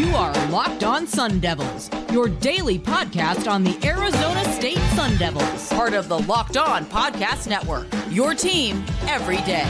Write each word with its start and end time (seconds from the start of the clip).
You 0.00 0.16
are 0.16 0.32
Locked 0.48 0.82
On 0.82 1.06
Sun 1.06 1.40
Devils, 1.40 1.90
your 2.10 2.26
daily 2.26 2.78
podcast 2.78 3.46
on 3.46 3.62
the 3.62 3.78
Arizona 3.86 4.42
State 4.54 4.78
Sun 4.94 5.14
Devils, 5.18 5.68
part 5.74 5.92
of 5.92 6.08
the 6.08 6.20
Locked 6.20 6.56
On 6.56 6.86
Podcast 6.86 7.46
Network. 7.50 7.86
Your 8.08 8.34
team 8.34 8.82
every 9.02 9.36
day. 9.42 9.66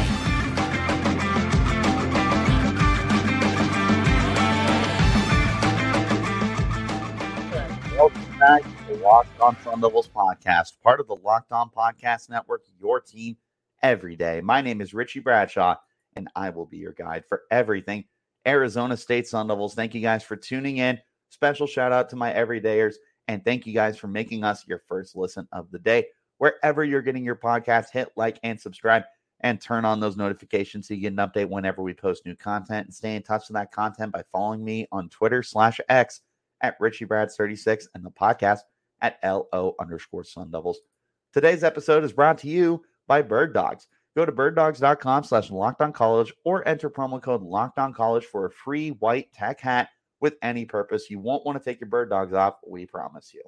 Welcome 7.97 8.39
back 8.39 8.63
to 8.63 8.95
the 8.95 9.01
Locked 9.03 9.41
On 9.41 9.57
Sun 9.65 9.81
Devils 9.81 10.09
podcast, 10.15 10.81
part 10.81 11.01
of 11.01 11.09
the 11.09 11.17
Locked 11.17 11.51
On 11.51 11.69
Podcast 11.71 12.31
Network, 12.31 12.63
your 12.81 13.01
team 13.01 13.37
every 13.83 14.15
day. 14.15 14.41
My 14.41 14.61
name 14.61 14.81
is 14.81 14.95
Richie 14.95 15.19
Bradshaw, 15.19 15.75
and 16.15 16.29
I 16.37 16.51
will 16.51 16.67
be 16.67 16.79
your 16.79 16.93
guide 16.93 17.25
for 17.29 17.43
everything 17.51 18.05
Arizona 18.47 18.97
State 18.97 19.27
Sun 19.27 19.49
Devils. 19.49 19.75
Thank 19.75 19.95
you 19.95 20.01
guys 20.01 20.23
for 20.23 20.37
tuning 20.37 20.79
in. 20.79 20.99
Special 21.29 21.67
shout 21.67 21.93
out 21.93 22.09
to 22.11 22.17
my 22.17 22.33
everydayers, 22.33 22.95
and 23.29 23.45
thank 23.45 23.67
you 23.67 23.73
guys 23.73 23.97
for 23.97 24.09
making 24.09 24.45
us 24.45 24.67
your 24.67 24.83
first 24.89 25.17
listen 25.17 25.47
of 25.53 25.71
the 25.71 25.79
day. 25.79 26.07
Wherever 26.39 26.85
you're 26.85 27.03
getting 27.03 27.25
your 27.25 27.37
podcast, 27.37 27.91
hit 27.93 28.09
like 28.17 28.39
and 28.43 28.61
subscribe 28.61 29.05
and 29.41 29.61
turn 29.61 29.85
on 29.85 30.01
those 30.01 30.17
notifications 30.17 30.89
so 30.89 30.95
you 30.95 31.01
get 31.01 31.13
an 31.13 31.19
update 31.19 31.49
whenever 31.49 31.83
we 31.83 31.95
post 31.95 32.27
new 32.27 32.37
content 32.37 32.87
and 32.87 32.95
stay 32.95 33.17
in 33.17 33.23
touch 33.23 33.49
with 33.49 33.55
that 33.55 33.73
content 33.73 34.13
by 34.13 34.23
following 34.33 34.65
me 34.65 34.87
on 34.93 35.09
Twitter 35.09 35.43
slash 35.43 35.81
X 35.89 36.21
at 36.61 36.79
RichieBrads36 36.79 37.87
and 37.95 38.05
the 38.05 38.11
podcast 38.11 38.61
at 39.01 39.19
LO 39.25 39.75
underscore 39.81 40.25
Sun 40.25 40.51
Devils. 40.51 40.81
Today's 41.33 41.65
episode 41.65 42.05
is 42.05 42.13
brought 42.13 42.39
to 42.39 42.49
you 42.49 42.83
by 43.07 43.23
Bird 43.23 43.55
Dogs. 43.55 43.89
Go 44.17 44.25
to 44.25 44.33
birddogs.com 44.33 45.25
slash 45.25 45.51
college 45.93 46.33
or 46.45 46.67
enter 46.67 46.91
promo 46.91 47.23
code 47.23 47.43
lockdown 47.43 47.95
college 47.95 48.25
for 48.25 48.47
a 48.47 48.51
free 48.51 48.91
white 48.91 49.33
tech 49.33 49.61
hat 49.61 49.89
with 50.21 50.35
any 50.43 50.65
purpose. 50.65 51.11
You 51.11 51.21
won't 51.21 51.47
want 51.47 51.59
to 51.59 51.65
take 51.65 51.81
your 51.81 51.89
bird 51.89 52.11
dogs 52.11 52.33
off, 52.33 52.57
we 52.67 52.87
promise 52.87 53.33
you. 53.33 53.43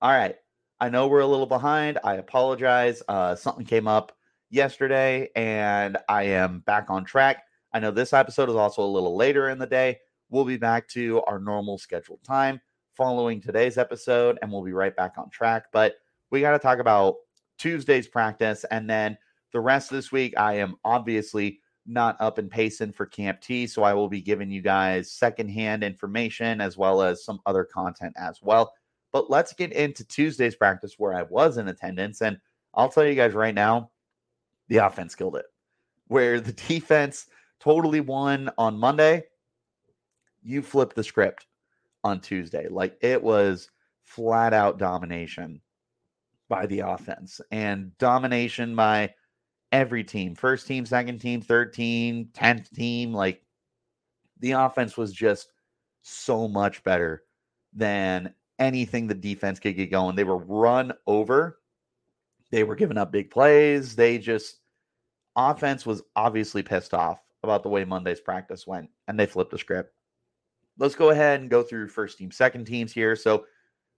All 0.00 0.10
right. 0.10 0.34
I 0.80 0.88
know 0.88 1.06
we're 1.06 1.20
a 1.20 1.26
little 1.26 1.46
behind. 1.46 2.00
I 2.02 2.14
apologize. 2.14 3.02
Uh, 3.06 3.36
something 3.36 3.64
came 3.64 3.86
up 3.86 4.12
yesterday 4.50 5.30
and 5.36 5.96
I 6.08 6.24
am 6.24 6.60
back 6.60 6.90
on 6.90 7.04
track. 7.04 7.44
I 7.72 7.78
know 7.78 7.92
this 7.92 8.12
episode 8.12 8.50
is 8.50 8.56
also 8.56 8.82
a 8.82 8.84
little 8.84 9.16
later 9.16 9.48
in 9.48 9.58
the 9.58 9.66
day. 9.66 9.98
We'll 10.28 10.44
be 10.44 10.56
back 10.56 10.88
to 10.88 11.22
our 11.22 11.38
normal 11.38 11.78
scheduled 11.78 12.24
time 12.24 12.60
following 12.96 13.40
today's 13.40 13.78
episode 13.78 14.38
and 14.42 14.50
we'll 14.50 14.64
be 14.64 14.72
right 14.72 14.94
back 14.94 15.12
on 15.18 15.30
track. 15.30 15.66
But 15.72 15.94
we 16.30 16.40
got 16.40 16.52
to 16.52 16.58
talk 16.58 16.80
about 16.80 17.16
Tuesday's 17.62 18.08
practice. 18.08 18.64
And 18.72 18.90
then 18.90 19.16
the 19.52 19.60
rest 19.60 19.92
of 19.92 19.96
this 19.96 20.10
week, 20.10 20.34
I 20.36 20.54
am 20.54 20.74
obviously 20.84 21.60
not 21.86 22.16
up 22.18 22.38
and 22.38 22.50
Payson 22.50 22.92
for 22.92 23.06
Camp 23.06 23.40
T. 23.40 23.68
So 23.68 23.84
I 23.84 23.94
will 23.94 24.08
be 24.08 24.20
giving 24.20 24.50
you 24.50 24.60
guys 24.60 25.12
secondhand 25.12 25.84
information 25.84 26.60
as 26.60 26.76
well 26.76 27.02
as 27.02 27.24
some 27.24 27.38
other 27.46 27.62
content 27.64 28.14
as 28.16 28.40
well. 28.42 28.72
But 29.12 29.30
let's 29.30 29.52
get 29.52 29.72
into 29.72 30.04
Tuesday's 30.04 30.56
practice 30.56 30.94
where 30.98 31.14
I 31.14 31.22
was 31.22 31.56
in 31.56 31.68
attendance. 31.68 32.20
And 32.20 32.36
I'll 32.74 32.88
tell 32.88 33.06
you 33.06 33.14
guys 33.14 33.32
right 33.32 33.54
now, 33.54 33.90
the 34.66 34.78
offense 34.78 35.14
killed 35.14 35.36
it. 35.36 35.46
Where 36.08 36.40
the 36.40 36.52
defense 36.68 37.26
totally 37.60 38.00
won 38.00 38.50
on 38.58 38.76
Monday, 38.76 39.22
you 40.42 40.62
flipped 40.62 40.96
the 40.96 41.04
script 41.04 41.46
on 42.02 42.20
Tuesday. 42.20 42.66
Like 42.68 42.98
it 43.02 43.22
was 43.22 43.70
flat 44.02 44.52
out 44.52 44.78
domination 44.78 45.60
by 46.52 46.66
the 46.66 46.80
offense 46.80 47.40
and 47.50 47.96
domination 47.96 48.76
by 48.76 49.14
every 49.72 50.04
team 50.04 50.34
first 50.34 50.66
team, 50.66 50.84
second 50.84 51.18
team, 51.18 51.40
third 51.40 51.72
team, 51.72 52.28
10th 52.34 52.70
team. 52.74 53.14
Like 53.14 53.42
the 54.38 54.52
offense 54.52 54.98
was 54.98 55.14
just 55.14 55.48
so 56.02 56.46
much 56.46 56.84
better 56.84 57.22
than 57.72 58.34
anything 58.58 59.06
the 59.06 59.14
defense 59.14 59.60
could 59.60 59.76
get 59.76 59.90
going. 59.90 60.14
They 60.14 60.24
were 60.24 60.36
run 60.36 60.92
over, 61.06 61.58
they 62.50 62.64
were 62.64 62.76
giving 62.76 62.98
up 62.98 63.12
big 63.12 63.30
plays. 63.30 63.96
They 63.96 64.18
just, 64.18 64.58
offense 65.34 65.86
was 65.86 66.02
obviously 66.16 66.62
pissed 66.62 66.92
off 66.92 67.18
about 67.42 67.62
the 67.62 67.70
way 67.70 67.86
Monday's 67.86 68.20
practice 68.20 68.66
went, 68.66 68.90
and 69.08 69.18
they 69.18 69.24
flipped 69.24 69.52
the 69.52 69.58
script. 69.58 69.94
Let's 70.76 70.96
go 70.96 71.08
ahead 71.08 71.40
and 71.40 71.48
go 71.48 71.62
through 71.62 71.88
first 71.88 72.18
team, 72.18 72.30
second 72.30 72.66
teams 72.66 72.92
here. 72.92 73.16
So, 73.16 73.46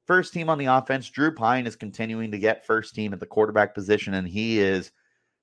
first 0.07 0.33
team 0.33 0.49
on 0.49 0.59
the 0.59 0.67
offense, 0.67 1.09
Drew 1.09 1.33
Pyne 1.33 1.67
is 1.67 1.77
continuing 1.77 2.31
to 2.31 2.39
get 2.39 2.67
first 2.67 2.95
team 2.95 3.13
at 3.13 3.21
the 3.21 3.27
quarterback 3.27 3.75
position, 3.75 4.15
and 4.15 4.29
he 4.29 4.59
is 4.61 4.91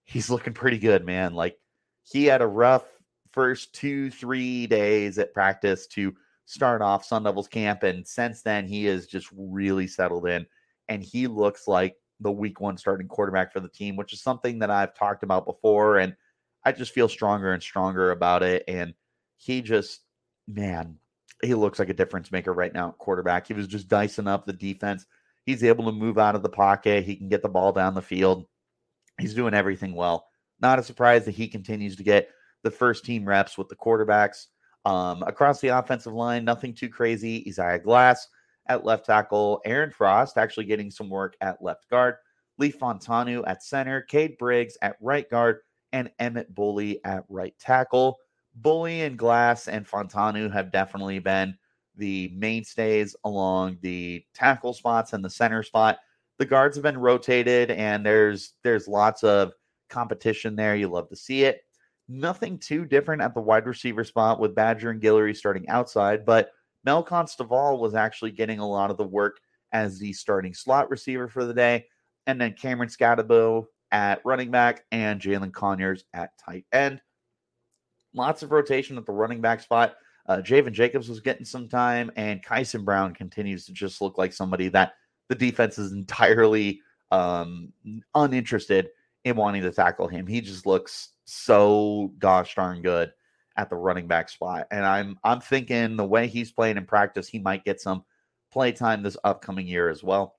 he's 0.05 0.29
looking 0.29 0.53
pretty 0.53 0.77
good, 0.77 1.05
man. 1.05 1.33
Like 1.33 1.57
he 2.03 2.25
had 2.25 2.41
a 2.41 2.47
rough 2.47 2.85
first 3.31 3.73
two, 3.73 4.09
three 4.09 4.67
days 4.67 5.17
at 5.17 5.33
practice 5.33 5.88
to 5.88 6.13
start 6.45 6.81
off 6.81 7.05
Sun 7.05 7.23
Devils 7.23 7.47
camp, 7.47 7.83
and 7.83 8.07
since 8.07 8.41
then 8.41 8.67
he 8.67 8.88
is 8.88 9.07
just 9.07 9.27
really 9.35 9.88
settled 9.88 10.27
in, 10.27 10.45
and 10.89 11.03
he 11.03 11.28
looks 11.28 11.67
like 11.67 11.95
the 12.19 12.31
week 12.31 12.61
one 12.61 12.78
starting 12.78 13.07
quarterback 13.07 13.51
for 13.51 13.59
the 13.59 13.69
team, 13.69 13.95
which 13.95 14.13
is 14.13 14.22
something 14.22 14.59
that 14.59 14.69
I've 14.69 14.93
talked 14.93 15.23
about 15.23 15.45
before, 15.45 15.97
and 15.97 16.16
I 16.63 16.72
just 16.72 16.93
feel 16.93 17.09
stronger 17.09 17.53
and 17.53 17.63
stronger 17.63 18.11
about 18.11 18.43
it. 18.43 18.63
And 18.67 18.93
he 19.38 19.61
just, 19.61 20.01
man, 20.47 20.97
he 21.44 21.53
looks 21.53 21.79
like 21.79 21.90
a 21.90 21.94
difference 21.94 22.31
maker 22.31 22.53
right 22.53 22.74
now 22.74 22.90
at 22.90 22.97
quarterback. 22.97 23.47
He 23.47 23.53
was 23.53 23.68
just 23.68 23.88
dicing 23.88 24.28
up 24.28 24.46
the 24.46 24.53
defense. 24.53 25.06
He's 25.46 25.63
able 25.63 25.85
to 25.85 25.91
move 25.91 26.18
out 26.18 26.35
of 26.35 26.44
the 26.44 26.50
pocket. 26.50 27.03
He 27.03 27.16
can 27.16 27.29
get 27.29 27.41
the 27.41 27.50
ball 27.50 27.72
down 27.72 27.96
the 27.96 28.02
field. 28.02 28.46
He's 29.19 29.34
doing 29.34 29.53
everything 29.53 29.94
well. 29.96 30.28
Not 30.59 30.79
a 30.79 30.84
surprise 30.84 31.25
that 31.25 31.35
he 31.35 31.47
continues 31.47 31.96
to 31.96 32.03
get 32.03 32.29
the 32.63 32.72
first 32.72 33.06
team 33.06 33.25
reps 33.25 33.57
with 33.57 33.68
the 33.69 33.75
quarterbacks. 33.75 34.47
Um, 34.85 35.24
across 35.24 35.59
the 35.59 35.69
offensive 35.69 36.13
line, 36.13 36.46
nothing 36.46 36.74
too 36.74 36.90
crazy. 36.90 37.44
Isaiah 37.47 37.79
Glass 37.79 38.28
at 38.68 38.85
left 38.85 39.06
tackle, 39.06 39.62
Aaron 39.66 39.91
Frost 39.91 40.38
actually 40.38 40.66
getting 40.66 40.91
some 40.91 41.09
work 41.09 41.35
at 41.41 41.62
left 41.62 41.90
guard, 41.90 42.16
Lee 42.58 42.72
Fontanu 42.72 43.44
at 43.47 43.63
center, 43.63 44.02
Cade 44.02 44.38
Briggs 44.38 44.78
at 44.81 44.96
right 45.02 45.29
guard, 45.29 45.59
and 45.91 46.12
Emmett 46.19 46.53
Bully 46.53 47.03
at 47.03 47.23
right 47.28 47.53
tackle. 47.59 48.18
Bully 48.56 49.01
and 49.01 49.17
Glass 49.17 49.67
and 49.67 49.88
Fontanu 49.88 50.51
have 50.51 50.72
definitely 50.72 51.19
been 51.19 51.57
the 51.95 52.31
mainstays 52.35 53.16
along 53.23 53.78
the 53.81 54.23
tackle 54.34 54.73
spots 54.73 55.13
and 55.13 55.23
the 55.23 55.29
center 55.29 55.63
spot. 55.63 56.00
The 56.38 56.45
guards 56.45 56.75
have 56.75 56.84
been 56.84 56.97
rotated, 56.97 57.72
and 57.72 58.06
there's 58.06 58.53
there's 58.63 58.88
lots 58.88 59.23
of 59.23 59.53
competition 59.90 60.56
there. 60.56 60.75
You 60.75 60.88
love 60.88 61.09
to 61.09 61.16
see 61.16 61.44
it. 61.44 61.61
Nothing 62.07 62.57
too 62.57 62.85
different 62.85 63.22
at 63.22 63.34
the 63.34 63.41
wide 63.41 63.67
receiver 63.67 64.03
spot 64.03 64.40
with 64.40 64.56
Badger 64.56 64.90
and 64.90 65.01
Guillory 65.01 65.35
starting 65.35 65.69
outside, 65.69 66.25
but 66.25 66.51
Melquan 66.85 67.29
Stovall 67.29 67.79
was 67.79 67.94
actually 67.94 68.31
getting 68.31 68.59
a 68.59 68.67
lot 68.67 68.90
of 68.91 68.97
the 68.97 69.03
work 69.03 69.40
as 69.72 70.00
the 70.00 70.11
starting 70.13 70.53
slot 70.53 70.90
receiver 70.90 71.28
for 71.28 71.45
the 71.45 71.53
day. 71.53 71.85
And 72.28 72.40
then 72.40 72.53
Cameron 72.53 72.90
Skattebo 72.90 73.66
at 73.91 74.22
running 74.25 74.51
back 74.51 74.84
and 74.91 75.22
Jalen 75.22 75.53
Conyers 75.53 76.06
at 76.13 76.31
tight 76.38 76.66
end. 76.72 77.01
Lots 78.13 78.44
of 78.44 78.51
rotation 78.51 78.97
at 78.97 79.05
the 79.05 79.11
running 79.11 79.41
back 79.41 79.61
spot. 79.61 79.95
Uh, 80.27 80.38
Javen 80.38 80.72
Jacobs 80.72 81.09
was 81.09 81.19
getting 81.19 81.45
some 81.45 81.67
time, 81.67 82.11
and 82.16 82.44
Kyson 82.44 82.85
Brown 82.85 83.13
continues 83.13 83.66
to 83.66 83.73
just 83.73 84.01
look 84.01 84.17
like 84.17 84.33
somebody 84.33 84.67
that 84.69 84.94
the 85.29 85.35
defense 85.35 85.77
is 85.77 85.91
entirely 85.91 86.81
um, 87.11 87.72
uninterested 88.16 88.89
in 89.23 89.35
wanting 89.35 89.61
to 89.61 89.72
tackle 89.72 90.07
him. 90.07 90.27
He 90.27 90.41
just 90.41 90.66
looks 90.66 91.09
so 91.25 92.11
gosh 92.19 92.55
darn 92.55 92.81
good 92.81 93.11
at 93.57 93.69
the 93.69 93.75
running 93.75 94.07
back 94.07 94.29
spot. 94.29 94.67
And 94.72 94.85
I'm 94.85 95.17
I'm 95.23 95.39
thinking 95.39 95.95
the 95.95 96.05
way 96.05 96.28
he's 96.28 96.51
playing 96.51 96.78
in 96.78 96.85
practice, 96.85 97.28
he 97.28 97.39
might 97.39 97.66
get 97.66 97.81
some 97.81 98.03
play 98.51 98.72
time 98.72 99.03
this 99.03 99.17
upcoming 99.23 99.67
year 99.67 99.89
as 99.89 100.03
well. 100.03 100.35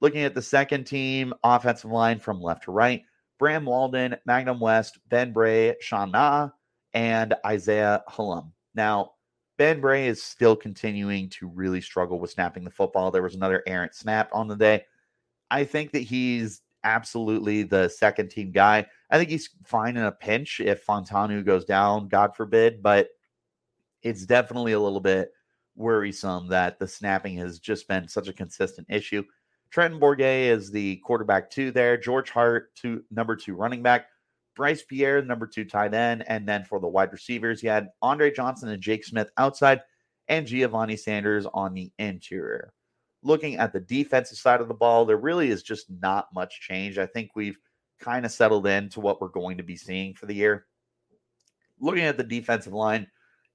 Looking 0.00 0.22
at 0.22 0.34
the 0.34 0.42
second 0.42 0.84
team 0.84 1.34
offensive 1.44 1.90
line 1.90 2.18
from 2.18 2.40
left 2.40 2.64
to 2.64 2.72
right, 2.72 3.02
Bram 3.38 3.66
Walden, 3.66 4.16
Magnum 4.24 4.60
West, 4.60 4.98
Ben 5.08 5.32
Bray, 5.32 5.74
Sean 5.80 6.10
Na, 6.10 6.50
and 6.94 7.34
Isaiah 7.44 8.02
Hallam. 8.08 8.52
Now, 8.74 9.12
Ben 9.58 9.80
Bray 9.80 10.06
is 10.06 10.22
still 10.22 10.56
continuing 10.56 11.28
to 11.30 11.46
really 11.46 11.80
struggle 11.80 12.18
with 12.18 12.30
snapping 12.30 12.64
the 12.64 12.70
football. 12.70 13.10
There 13.10 13.22
was 13.22 13.34
another 13.34 13.62
errant 13.66 13.94
snap 13.94 14.30
on 14.32 14.48
the 14.48 14.56
day. 14.56 14.84
I 15.50 15.64
think 15.64 15.92
that 15.92 16.00
he's 16.00 16.62
absolutely 16.84 17.62
the 17.62 17.88
second 17.88 18.30
team 18.30 18.52
guy. 18.52 18.86
I 19.10 19.18
think 19.18 19.28
he's 19.28 19.50
fine 19.64 19.96
in 19.96 20.04
a 20.04 20.12
pinch 20.12 20.60
if 20.60 20.86
Fontanu 20.86 21.44
goes 21.44 21.64
down, 21.64 22.08
God 22.08 22.34
forbid, 22.34 22.82
but 22.82 23.08
it's 24.02 24.24
definitely 24.24 24.72
a 24.72 24.80
little 24.80 25.00
bit 25.00 25.32
worrisome 25.76 26.48
that 26.48 26.78
the 26.78 26.88
snapping 26.88 27.36
has 27.36 27.58
just 27.58 27.86
been 27.86 28.08
such 28.08 28.28
a 28.28 28.32
consistent 28.32 28.86
issue. 28.88 29.22
Trenton 29.70 30.00
Bourguet 30.00 30.48
is 30.48 30.70
the 30.70 30.96
quarterback 31.04 31.50
two 31.50 31.70
there. 31.70 31.96
George 31.96 32.30
Hart, 32.30 32.74
two 32.74 33.04
number 33.10 33.36
two 33.36 33.54
running 33.54 33.82
back. 33.82 34.06
Bryce 34.56 34.82
Pierre, 34.82 35.22
number 35.22 35.46
two 35.46 35.64
tight 35.64 35.94
end. 35.94 36.24
And 36.26 36.48
then 36.48 36.64
for 36.64 36.80
the 36.80 36.88
wide 36.88 37.12
receivers, 37.12 37.62
you 37.62 37.70
had 37.70 37.88
Andre 38.02 38.30
Johnson 38.30 38.68
and 38.68 38.82
Jake 38.82 39.04
Smith 39.04 39.30
outside 39.36 39.80
and 40.28 40.46
Giovanni 40.46 40.96
Sanders 40.96 41.46
on 41.52 41.74
the 41.74 41.90
interior 41.98 42.72
looking 43.22 43.56
at 43.56 43.72
the 43.72 43.80
defensive 43.80 44.38
side 44.38 44.60
of 44.60 44.68
the 44.68 44.74
ball, 44.74 45.04
there 45.04 45.16
really 45.16 45.50
is 45.50 45.62
just 45.62 45.86
not 46.00 46.28
much 46.34 46.60
change. 46.60 46.98
I 46.98 47.06
think 47.06 47.30
we've 47.34 47.58
kind 47.98 48.24
of 48.24 48.32
settled 48.32 48.66
into 48.66 49.00
what 49.00 49.20
we're 49.20 49.28
going 49.28 49.58
to 49.58 49.62
be 49.62 49.76
seeing 49.76 50.14
for 50.14 50.26
the 50.26 50.34
year. 50.34 50.66
Looking 51.78 52.04
at 52.04 52.16
the 52.16 52.24
defensive 52.24 52.72
line, 52.72 53.06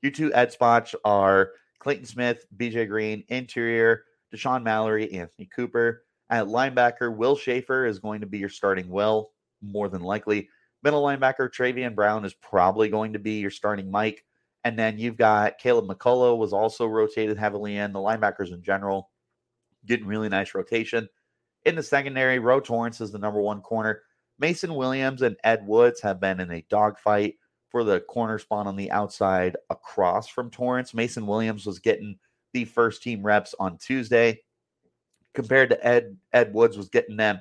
Your 0.01 0.12
two 0.12 0.33
ed 0.33 0.51
spots 0.51 0.94
are 1.03 1.51
Clayton 1.80 2.06
Smith, 2.06 2.45
BJ 2.57 2.88
Green, 2.88 3.24
interior, 3.30 4.03
Deshaun 4.33 4.63
Mallory, 4.63 5.12
Anthony 5.13 5.50
Cooper. 5.56 6.03
At 6.30 6.47
linebacker, 6.47 7.15
Will 7.15 7.36
Schaefer 7.36 7.86
is 7.86 8.00
going 8.00 8.21
to 8.21 8.27
be 8.27 8.39
your 8.39 8.50
starting 8.50 8.89
will, 8.89 9.31
more 9.62 9.89
than 9.89 10.01
likely. 10.01 10.50
Middle 10.85 11.03
linebacker, 11.03 11.49
Travian 11.49 11.95
Brown 11.95 12.23
is 12.23 12.35
probably 12.35 12.89
going 12.89 13.13
to 13.13 13.19
be 13.19 13.39
your 13.39 13.49
starting 13.49 13.89
Mike. 13.89 14.23
And 14.63 14.77
then 14.77 14.97
you've 14.99 15.17
got 15.17 15.57
Caleb 15.57 15.87
McCullough 15.87 16.37
was 16.37 16.53
also 16.53 16.85
rotated 16.85 17.37
heavily 17.37 17.77
in. 17.77 17.91
The 17.91 17.99
linebackers 17.99 18.53
in 18.53 18.61
general 18.61 19.09
getting 19.85 20.05
really 20.05 20.29
nice 20.29 20.53
rotation. 20.53 21.09
In 21.65 21.75
the 21.75 21.83
secondary, 21.83 22.37
Ro 22.37 22.59
Torrence 22.59 23.01
is 23.01 23.11
the 23.11 23.17
number 23.17 23.41
one 23.41 23.61
corner. 23.61 24.03
Mason 24.37 24.75
Williams 24.75 25.23
and 25.23 25.35
Ed 25.43 25.65
Woods 25.65 26.01
have 26.01 26.19
been 26.19 26.39
in 26.39 26.51
a 26.51 26.65
dogfight 26.69 27.35
for 27.69 27.83
the 27.83 28.01
corner 28.01 28.37
spot 28.37 28.67
on 28.67 28.75
the 28.75 28.91
outside 28.91 29.57
across 29.71 30.27
from 30.27 30.51
Torrence. 30.51 30.93
Mason 30.93 31.25
Williams 31.25 31.65
was 31.65 31.79
getting 31.79 32.17
the 32.53 32.65
first 32.65 33.01
team 33.01 33.23
reps 33.23 33.55
on 33.59 33.77
Tuesday 33.77 34.39
compared 35.33 35.69
to 35.69 35.85
Ed 35.85 36.15
Ed 36.31 36.53
Woods 36.53 36.77
was 36.77 36.89
getting 36.89 37.17
them 37.17 37.39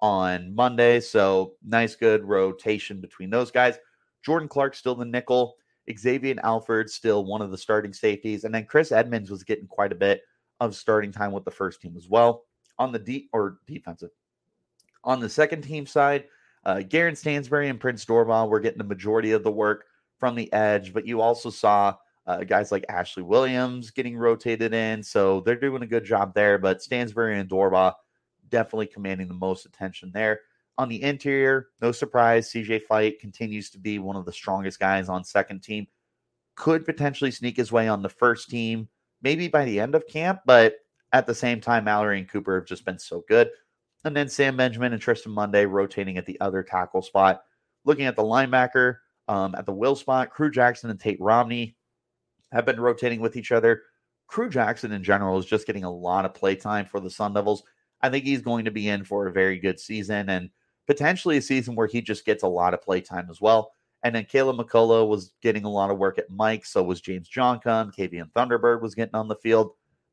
on 0.00 0.54
Monday. 0.54 1.00
So 1.00 1.54
nice 1.64 1.94
good 1.96 2.24
rotation 2.24 3.00
between 3.00 3.30
those 3.30 3.50
guys. 3.50 3.78
Jordan 4.24 4.48
Clark 4.48 4.74
still 4.74 4.94
the 4.94 5.04
nickel. 5.04 5.56
Xavier 5.96 6.36
Alford 6.42 6.88
still 6.88 7.24
one 7.24 7.42
of 7.42 7.50
the 7.50 7.58
starting 7.58 7.92
safeties. 7.92 8.44
And 8.44 8.54
then 8.54 8.64
Chris 8.64 8.92
Edmonds 8.92 9.30
was 9.30 9.44
getting 9.44 9.66
quite 9.66 9.92
a 9.92 9.96
bit 9.96 10.22
of 10.60 10.74
starting 10.74 11.12
time 11.12 11.32
with 11.32 11.44
the 11.44 11.50
first 11.50 11.80
team 11.80 11.94
as 11.96 12.08
well. 12.08 12.44
On 12.78 12.92
the 12.92 12.98
deep 12.98 13.28
or 13.32 13.58
defensive. 13.66 14.10
On 15.04 15.20
the 15.20 15.28
second 15.28 15.62
team 15.62 15.86
side, 15.86 16.24
uh, 16.64 16.80
Garen 16.80 17.14
Stansbury 17.14 17.68
and 17.68 17.78
Prince 17.78 18.04
Dorbah 18.04 18.48
were 18.48 18.60
getting 18.60 18.78
the 18.78 18.84
majority 18.84 19.32
of 19.32 19.42
the 19.42 19.50
work 19.50 19.84
from 20.18 20.34
the 20.34 20.50
edge, 20.52 20.94
but 20.94 21.06
you 21.06 21.20
also 21.20 21.50
saw 21.50 21.94
uh, 22.26 22.42
guys 22.44 22.72
like 22.72 22.86
Ashley 22.88 23.22
Williams 23.22 23.90
getting 23.90 24.16
rotated 24.16 24.72
in. 24.72 25.02
So 25.02 25.40
they're 25.40 25.56
doing 25.56 25.82
a 25.82 25.86
good 25.86 26.04
job 26.04 26.34
there, 26.34 26.58
but 26.58 26.82
Stansbury 26.82 27.38
and 27.38 27.48
Dorbah 27.48 27.92
definitely 28.54 28.86
commanding 28.86 29.26
the 29.26 29.34
most 29.34 29.66
attention 29.66 30.12
there. 30.14 30.40
On 30.78 30.88
the 30.88 31.02
interior, 31.02 31.70
no 31.82 31.90
surprise, 31.90 32.52
CJ 32.52 32.82
Fite 32.82 33.18
continues 33.18 33.68
to 33.70 33.78
be 33.78 33.98
one 33.98 34.14
of 34.14 34.24
the 34.24 34.32
strongest 34.32 34.78
guys 34.78 35.08
on 35.08 35.24
second 35.24 35.64
team. 35.64 35.88
Could 36.54 36.84
potentially 36.84 37.32
sneak 37.32 37.56
his 37.56 37.72
way 37.72 37.88
on 37.88 38.00
the 38.00 38.08
first 38.08 38.48
team, 38.48 38.88
maybe 39.22 39.48
by 39.48 39.64
the 39.64 39.80
end 39.80 39.96
of 39.96 40.06
camp, 40.06 40.40
but 40.46 40.76
at 41.12 41.26
the 41.26 41.34
same 41.34 41.60
time, 41.60 41.84
Mallory 41.84 42.20
and 42.20 42.28
Cooper 42.28 42.54
have 42.54 42.68
just 42.68 42.84
been 42.84 42.98
so 42.98 43.24
good. 43.28 43.50
And 44.04 44.16
then 44.16 44.28
Sam 44.28 44.56
Benjamin 44.56 44.92
and 44.92 45.02
Tristan 45.02 45.32
Monday 45.32 45.66
rotating 45.66 46.16
at 46.16 46.26
the 46.26 46.40
other 46.40 46.62
tackle 46.62 47.02
spot. 47.02 47.42
Looking 47.84 48.06
at 48.06 48.14
the 48.14 48.22
linebacker, 48.22 48.98
um, 49.26 49.56
at 49.56 49.66
the 49.66 49.72
will 49.72 49.96
spot, 49.96 50.30
Krew 50.32 50.52
Jackson 50.52 50.90
and 50.90 51.00
Tate 51.00 51.20
Romney 51.20 51.76
have 52.52 52.66
been 52.66 52.80
rotating 52.80 53.20
with 53.20 53.36
each 53.36 53.50
other. 53.50 53.82
Krew 54.30 54.50
Jackson 54.50 54.92
in 54.92 55.02
general 55.02 55.38
is 55.38 55.46
just 55.46 55.66
getting 55.66 55.84
a 55.84 55.90
lot 55.90 56.24
of 56.24 56.34
play 56.34 56.54
time 56.54 56.86
for 56.86 57.00
the 57.00 57.10
Sun 57.10 57.34
Devils. 57.34 57.64
I 58.04 58.10
think 58.10 58.26
he's 58.26 58.42
going 58.42 58.66
to 58.66 58.70
be 58.70 58.90
in 58.90 59.02
for 59.02 59.26
a 59.26 59.32
very 59.32 59.58
good 59.58 59.80
season 59.80 60.28
and 60.28 60.50
potentially 60.86 61.38
a 61.38 61.42
season 61.42 61.74
where 61.74 61.86
he 61.86 62.02
just 62.02 62.26
gets 62.26 62.42
a 62.42 62.48
lot 62.48 62.74
of 62.74 62.82
play 62.82 63.00
time 63.00 63.28
as 63.30 63.40
well. 63.40 63.72
And 64.02 64.14
then 64.14 64.26
Caleb 64.26 64.58
McCullough 64.58 65.08
was 65.08 65.32
getting 65.40 65.64
a 65.64 65.70
lot 65.70 65.90
of 65.90 65.96
work 65.96 66.18
at 66.18 66.28
Mike. 66.28 66.66
So 66.66 66.82
was 66.82 67.00
James 67.00 67.30
Johncom. 67.30 67.96
Kavian 67.96 68.30
Thunderbird 68.32 68.82
was 68.82 68.94
getting 68.94 69.14
on 69.14 69.28
the 69.28 69.36
field. 69.36 69.70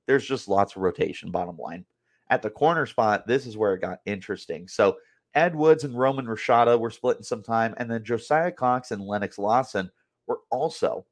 There's 0.08 0.26
just 0.26 0.48
lots 0.48 0.78
of 0.78 0.84
rotation, 0.84 1.32
bottom 1.32 1.58
line. 1.58 1.84
At 2.30 2.42
the 2.42 2.50
corner 2.50 2.86
spot, 2.86 3.28
this 3.28 3.46
is 3.46 3.58
where 3.58 3.74
it 3.74 3.82
got 3.82 4.00
interesting. 4.06 4.70
So 4.70 4.96
Ed 5.34 5.54
Woods 5.54 5.84
and 5.84 6.00
Roman 6.00 6.28
Rashada 6.28 6.80
were 6.80 6.92
splitting 6.92 7.24
some 7.24 7.44
time, 7.44 7.74
and 7.76 7.92
then 7.92 8.06
Josiah 8.06 8.54
Cox 8.54 8.92
and 8.92 9.02
Lennox 9.02 9.38
Lawson 9.38 9.92
were 10.28 10.40
also 10.50 11.06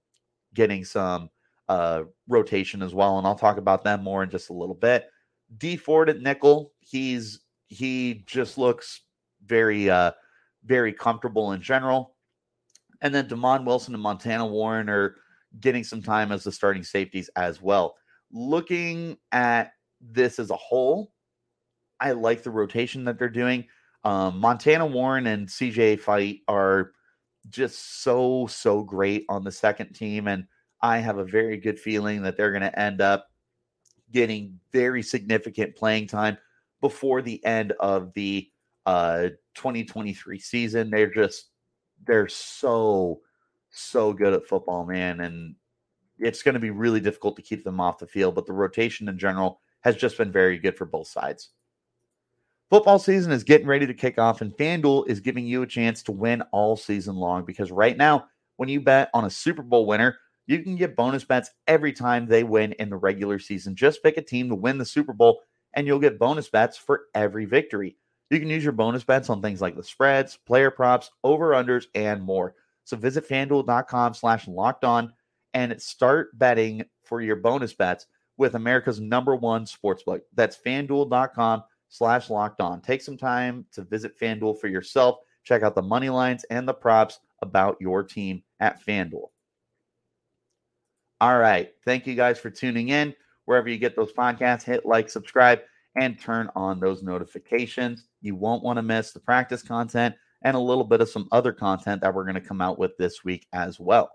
getting 0.54 0.86
some 0.86 1.30
uh, 1.68 2.04
rotation 2.30 2.81
as 2.81 2.94
well. 2.94 3.18
And 3.18 3.28
I'll 3.28 3.36
talk 3.36 3.58
about 3.58 3.84
them 3.84 4.02
more 4.02 4.24
in 4.24 4.30
just 4.30 4.50
a 4.50 4.54
little 4.54 4.76
bit. 4.76 5.10
Dee 5.57 5.78
Ford 5.78 6.10
at 6.10 6.22
nickel, 6.22 6.74
he's 6.80 7.42
he 7.68 8.24
just 8.25 8.57
looks 8.57 9.01
very 9.46 9.90
uh 9.90 10.12
very 10.66 10.94
comfortable 10.94 11.54
in 11.54 11.62
general. 11.62 12.16
And 13.01 13.16
then 13.16 13.28
Demond 13.28 13.66
Wilson 13.66 13.94
and 13.94 14.04
Montana 14.04 14.46
Warren 14.46 14.90
are 14.90 15.16
getting 15.60 15.84
some 15.84 16.01
time 16.01 16.31
as 16.31 16.44
the 16.44 16.51
starting 16.51 16.84
safeties 16.84 17.30
as 17.36 17.62
well. 17.62 17.96
Looking 18.31 19.18
at 19.31 19.72
this 20.01 20.38
as 20.38 20.50
a 20.50 20.56
whole, 20.56 21.13
I 22.00 22.12
like 22.12 22.44
the 22.44 22.52
rotation 22.52 23.06
that 23.06 23.18
they're 23.18 23.30
doing. 23.30 23.66
Um, 24.04 24.40
Montana 24.40 24.86
Warren 24.86 25.28
and 25.28 25.48
CJ 25.48 26.00
Fite 26.00 26.42
are 26.48 26.92
just 27.50 28.04
so, 28.04 28.48
so 28.48 28.84
great 28.84 29.25
on 29.30 29.44
the 29.44 29.52
second 29.52 29.94
team. 29.94 30.28
And 30.28 30.45
I 30.81 31.00
have 31.00 31.18
a 31.18 31.25
very 31.25 31.57
good 31.57 31.80
feeling 31.80 32.22
that 32.24 32.38
they're 32.38 32.52
going 32.52 32.62
to 32.62 32.80
end 32.80 33.02
up 33.02 33.28
getting 34.12 34.60
very 34.72 35.04
significant 35.04 35.76
playing 35.76 36.08
time 36.08 36.38
before 36.82 37.22
the 37.22 37.44
end 37.46 37.74
of 37.80 38.14
the 38.14 38.50
uh, 38.86 39.30
2023 39.56 40.40
season. 40.40 40.90
They're 40.90 41.12
just, 41.12 41.50
they're 42.06 42.28
so, 42.28 43.22
so 43.70 44.14
good 44.14 44.34
at 44.34 44.48
football, 44.48 44.86
man. 44.86 45.22
And 45.22 45.56
it's 46.18 46.44
going 46.44 46.54
to 46.54 46.60
be 46.60 46.72
really 46.72 47.00
difficult 47.00 47.36
to 47.38 47.42
keep 47.42 47.64
them 47.64 47.80
off 47.80 48.00
the 48.00 48.08
field. 48.08 48.36
But 48.36 48.46
the 48.46 48.54
rotation 48.54 49.08
in 49.10 49.18
general 49.18 49.62
has 49.82 49.96
just 49.96 50.18
been 50.18 50.32
very 50.32 50.58
good 50.58 50.78
for 50.78 50.86
both 50.86 51.08
sides. 51.08 51.50
Football 52.70 53.00
season 53.00 53.32
is 53.32 53.44
getting 53.44 53.66
ready 53.66 53.88
to 53.88 53.96
kick 53.96 54.20
off, 54.20 54.42
and 54.42 54.56
FanDuel 54.56 55.08
is 55.08 55.20
giving 55.20 55.48
you 55.48 55.64
a 55.64 55.68
chance 55.68 56.04
to 56.04 56.12
win 56.12 56.44
all 56.52 56.76
season 56.76 57.16
long 57.16 57.44
because 57.44 57.72
right 57.72 57.98
now, 57.98 58.28
when 58.58 58.70
you 58.70 58.80
bet 58.80 59.10
on 59.14 59.26
a 59.26 59.30
Super 59.30 59.64
Bowl 59.64 59.88
winner, 59.88 60.20
you 60.50 60.63
can 60.63 60.75
get 60.75 60.96
bonus 60.96 61.24
bets 61.24 61.51
every 61.68 61.94
time 61.94 62.25
they 62.25 62.44
win 62.44 62.72
in 62.74 62.90
the 62.90 62.98
regular 62.98 63.38
season. 63.38 63.75
Just 63.75 64.01
pick 64.01 64.18
a 64.18 64.22
team 64.22 64.50
to 64.50 64.56
win 64.56 64.80
the 64.80 64.86
Super 64.86 65.13
Bowl, 65.13 65.42
and 65.75 65.86
you'll 65.86 66.00
get 66.00 66.18
bonus 66.18 66.50
bets 66.50 66.75
for 66.75 67.04
every 67.13 67.46
victory. 67.46 67.98
You 68.31 68.40
can 68.40 68.50
use 68.50 68.63
your 68.63 68.74
bonus 68.74 69.04
bets 69.04 69.30
on 69.30 69.44
things 69.44 69.62
like 69.62 69.75
the 69.75 69.84
spreads, 69.84 70.38
player 70.48 70.72
props, 70.72 71.12
over-unders, 71.24 71.86
and 71.94 72.24
more. 72.24 72.56
So 72.84 72.98
visit 72.98 73.30
fanduel.com 73.30 74.16
slash 74.16 74.48
locked 74.48 74.84
on 74.84 75.13
and 75.54 75.80
start 75.80 76.36
betting 76.40 76.84
for 77.04 77.22
your 77.22 77.36
bonus 77.36 77.75
bets 77.75 78.07
with 78.38 78.56
America's 78.56 79.00
number 79.00 79.36
one 79.36 79.66
sportsbook. 79.66 80.22
That's 80.34 80.57
fanduel.com 80.57 81.63
slash 81.90 82.31
locked 82.31 82.60
on. 82.60 82.81
Take 82.81 83.04
some 83.04 83.18
time 83.18 83.68
to 83.74 83.84
visit 83.84 84.19
FanDuel 84.19 84.60
for 84.60 84.68
yourself. 84.68 85.18
Check 85.44 85.62
out 85.62 85.75
the 85.75 85.84
money 85.84 86.10
lines 86.10 86.44
and 86.45 86.68
the 86.68 86.74
props 86.74 87.19
about 87.44 87.78
your 87.80 88.02
team 88.02 88.42
at 88.60 88.84
FanDuel. 88.84 89.28
All 91.21 91.38
right. 91.38 91.71
Thank 91.86 92.07
you 92.07 92.16
guys 92.16 92.39
for 92.39 92.50
tuning 92.50 92.89
in. 92.89 93.13
Wherever 93.45 93.68
you 93.68 93.78
get 93.78 93.95
those 93.95 94.14
podcasts, 94.14 94.64
hit 94.64 94.85
like, 94.85 95.09
subscribe, 95.09 95.61
and 95.95 96.19
turn 96.19 96.49
on 96.56 96.80
those 96.80 97.04
notifications. 97.04 98.06
You 98.21 98.35
won't 98.35 98.64
want 98.64 98.78
to 98.78 98.83
miss 98.83 99.11
the 99.11 99.19
practice 99.19 99.64
content 99.64 100.16
and 100.44 100.56
a 100.56 100.59
little 100.59 100.83
bit 100.83 101.02
of 101.02 101.09
some 101.09 101.28
other 101.31 101.52
content 101.52 102.02
that 102.02 102.14
we're 102.14 102.23
going 102.23 102.35
to 102.35 102.42
come 102.42 102.61
out 102.61 102.80
with 102.80 102.95
this 102.97 103.23
week 103.23 103.47
as 103.54 103.80
well. 103.80 104.11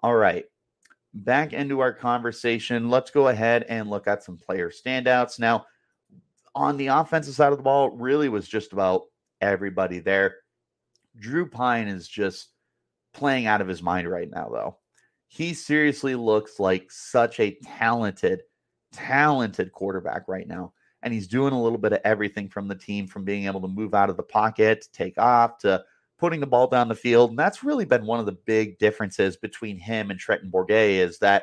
All 0.00 0.16
right. 0.16 0.44
Back 1.14 1.52
into 1.52 1.80
our 1.80 1.92
conversation. 1.92 2.90
Let's 2.90 3.10
go 3.10 3.28
ahead 3.28 3.64
and 3.68 3.88
look 3.88 4.06
at 4.06 4.22
some 4.22 4.36
player 4.36 4.70
standouts. 4.70 5.38
Now, 5.38 5.64
on 6.54 6.76
the 6.76 6.88
offensive 6.88 7.34
side 7.34 7.52
of 7.52 7.58
the 7.58 7.64
ball, 7.64 7.90
really 7.90 8.28
was 8.28 8.48
just 8.48 8.72
about 8.72 9.04
everybody 9.40 10.00
there. 10.00 10.36
Drew 11.18 11.48
Pyne 11.48 11.88
is 11.88 12.06
just 12.08 12.48
playing 13.14 13.46
out 13.46 13.62
of 13.62 13.68
his 13.68 13.82
mind 13.82 14.10
right 14.10 14.28
now, 14.30 14.50
though. 14.52 14.76
He 15.36 15.52
seriously 15.52 16.14
looks 16.14 16.58
like 16.58 16.90
such 16.90 17.40
a 17.40 17.58
talented, 17.62 18.40
talented 18.90 19.70
quarterback 19.70 20.28
right 20.28 20.48
now. 20.48 20.72
And 21.02 21.12
he's 21.12 21.28
doing 21.28 21.52
a 21.52 21.62
little 21.62 21.76
bit 21.76 21.92
of 21.92 22.00
everything 22.04 22.48
from 22.48 22.68
the 22.68 22.74
team, 22.74 23.06
from 23.06 23.24
being 23.26 23.44
able 23.44 23.60
to 23.60 23.68
move 23.68 23.92
out 23.92 24.08
of 24.08 24.16
the 24.16 24.22
pocket, 24.22 24.80
to 24.80 24.92
take 24.92 25.18
off, 25.18 25.58
to 25.58 25.84
putting 26.18 26.40
the 26.40 26.46
ball 26.46 26.68
down 26.68 26.88
the 26.88 26.94
field. 26.94 27.28
And 27.28 27.38
that's 27.38 27.62
really 27.62 27.84
been 27.84 28.06
one 28.06 28.18
of 28.18 28.24
the 28.24 28.32
big 28.32 28.78
differences 28.78 29.36
between 29.36 29.76
him 29.76 30.10
and 30.10 30.18
Trenton 30.18 30.50
Bourguet 30.50 31.00
is 31.00 31.18
that 31.18 31.42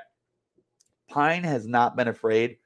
Pyne 1.08 1.44
has 1.44 1.68
not 1.68 1.96
been 1.96 2.08
afraid 2.08 2.58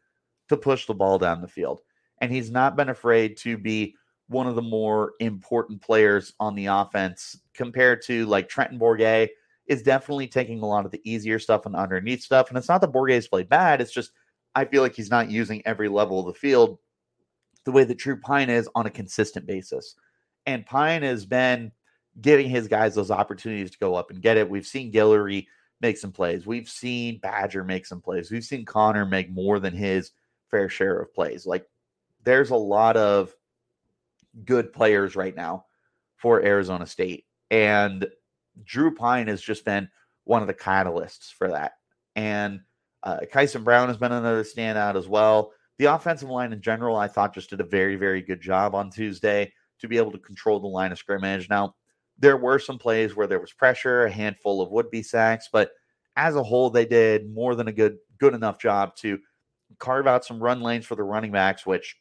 to 0.48 0.56
push 0.56 0.86
the 0.86 0.94
ball 0.94 1.20
down 1.20 1.42
the 1.42 1.48
field 1.50 1.82
and 2.22 2.32
he's 2.32 2.50
not 2.50 2.78
been 2.78 2.88
afraid 2.88 3.36
to 3.36 3.58
be 3.58 3.96
one 4.30 4.48
of 4.48 4.56
the 4.56 4.62
more 4.62 5.12
important 5.20 5.82
players 5.82 6.32
on 6.40 6.56
the 6.56 6.68
offense 6.68 7.38
compared 7.54 8.02
to 8.04 8.26
like 8.28 8.48
Trenton 8.48 8.80
Bourguet 8.80 9.28
is 9.68 9.84
definitely 9.84 10.28
taking 10.28 10.62
a 10.62 10.66
lot 10.66 10.86
of 10.86 10.92
the 10.92 11.02
easier 11.04 11.40
stuff 11.40 11.66
and 11.66 11.76
underneath 11.76 12.22
stuff. 12.22 12.50
And 12.50 12.58
it's 12.58 12.70
not 12.70 12.82
that 12.82 12.92
Bourguet's 12.92 13.28
played 13.28 13.50
bad. 13.50 13.82
It's 13.82 13.92
just 13.92 14.12
I 14.56 14.66
feel 14.66 14.82
like 14.82 14.96
he's 14.96 15.12
not 15.12 15.30
using 15.30 15.62
every 15.66 15.90
level 15.90 16.20
of 16.20 16.26
the 16.26 16.40
field 16.40 16.80
the 17.66 17.72
way 17.72 17.84
that 17.84 17.98
Drew 17.98 18.18
Pyne 18.18 18.50
is 18.50 18.70
on 18.76 18.86
a 18.86 18.90
consistent 18.90 19.46
basis. 19.46 19.96
And 20.46 20.66
Pyne 20.66 21.04
has 21.04 21.26
been 21.26 21.72
giving 22.22 22.50
his 22.50 22.68
guys 22.68 22.96
those 22.96 23.12
opportunities 23.12 23.72
to 23.72 23.78
go 23.78 23.94
up 23.94 24.10
and 24.10 24.22
get 24.22 24.38
it. 24.38 24.50
We've 24.50 24.66
seen 24.66 24.92
Guillory 24.92 25.48
make 25.82 25.98
some 25.98 26.12
plays. 26.12 26.48
We've 26.48 26.70
seen 26.70 27.20
Badger 27.20 27.64
make 27.64 27.86
some 27.86 28.02
plays. 28.02 28.32
We've 28.32 28.44
seen 28.44 28.66
Connor 28.66 29.06
make 29.06 29.30
more 29.30 29.60
than 29.60 29.74
his 29.74 30.12
fair 30.50 30.70
share 30.70 30.98
of 30.98 31.14
plays. 31.14 31.46
Like 31.46 31.68
there's 32.24 32.50
a 32.52 32.56
lot 32.56 32.98
of 32.98 33.36
good 34.46 34.72
players 34.74 35.16
right 35.16 35.36
now 35.36 35.66
for 36.16 36.44
Arizona 36.44 36.86
State. 36.86 37.26
And 37.52 38.08
Drew 38.64 38.94
Pyne 38.94 39.28
has 39.28 39.42
just 39.42 39.66
been 39.66 39.90
one 40.24 40.42
of 40.42 40.48
the 40.48 40.54
catalysts 40.54 41.32
for 41.32 41.50
that. 41.50 41.74
And 42.16 42.62
uh, 43.04 43.20
Kyson 43.32 43.64
Brown 43.64 43.88
has 43.88 43.98
been 43.98 44.12
another 44.12 44.44
standout 44.44 44.96
as 44.96 45.08
well. 45.08 45.52
The 45.78 45.86
offensive 45.86 46.30
line 46.30 46.54
in 46.54 46.62
general, 46.62 46.96
I 46.96 47.08
thought 47.08 47.34
just 47.34 47.52
did 47.52 47.62
a 47.62 47.66
very, 47.66 47.96
very 47.96 48.22
good 48.22 48.42
job 48.42 48.74
on 48.74 48.90
Tuesday 48.90 49.54
to 49.80 49.88
be 49.88 49.98
able 49.98 50.12
to 50.12 50.18
control 50.18 50.60
the 50.60 50.68
line 50.68 50.92
of 50.92 50.98
scrimmage. 50.98 51.50
Now, 51.50 51.76
there 52.18 52.38
were 52.38 52.58
some 52.58 52.80
plays 52.80 53.16
where 53.16 53.28
there 53.28 53.40
was 53.40 53.54
pressure, 53.54 54.06
a 54.06 54.12
handful 54.12 54.62
of 54.62 54.72
would 54.72 54.90
be 54.90 55.04
sacks, 55.04 55.50
but 55.52 55.72
as 56.16 56.36
a 56.36 56.42
whole, 56.42 56.72
they 56.72 56.86
did 56.86 57.32
more 57.32 57.54
than 57.54 57.68
a 57.68 57.72
good, 57.72 57.98
good 58.18 58.34
enough 58.34 58.58
job 58.58 58.96
to 58.96 59.20
carve 59.78 60.08
out 60.08 60.26
some 60.26 60.42
run 60.42 60.62
lanes 60.62 60.86
for 60.86 60.96
the 60.96 61.04
running 61.04 61.32
backs, 61.32 61.66
which 61.66 61.96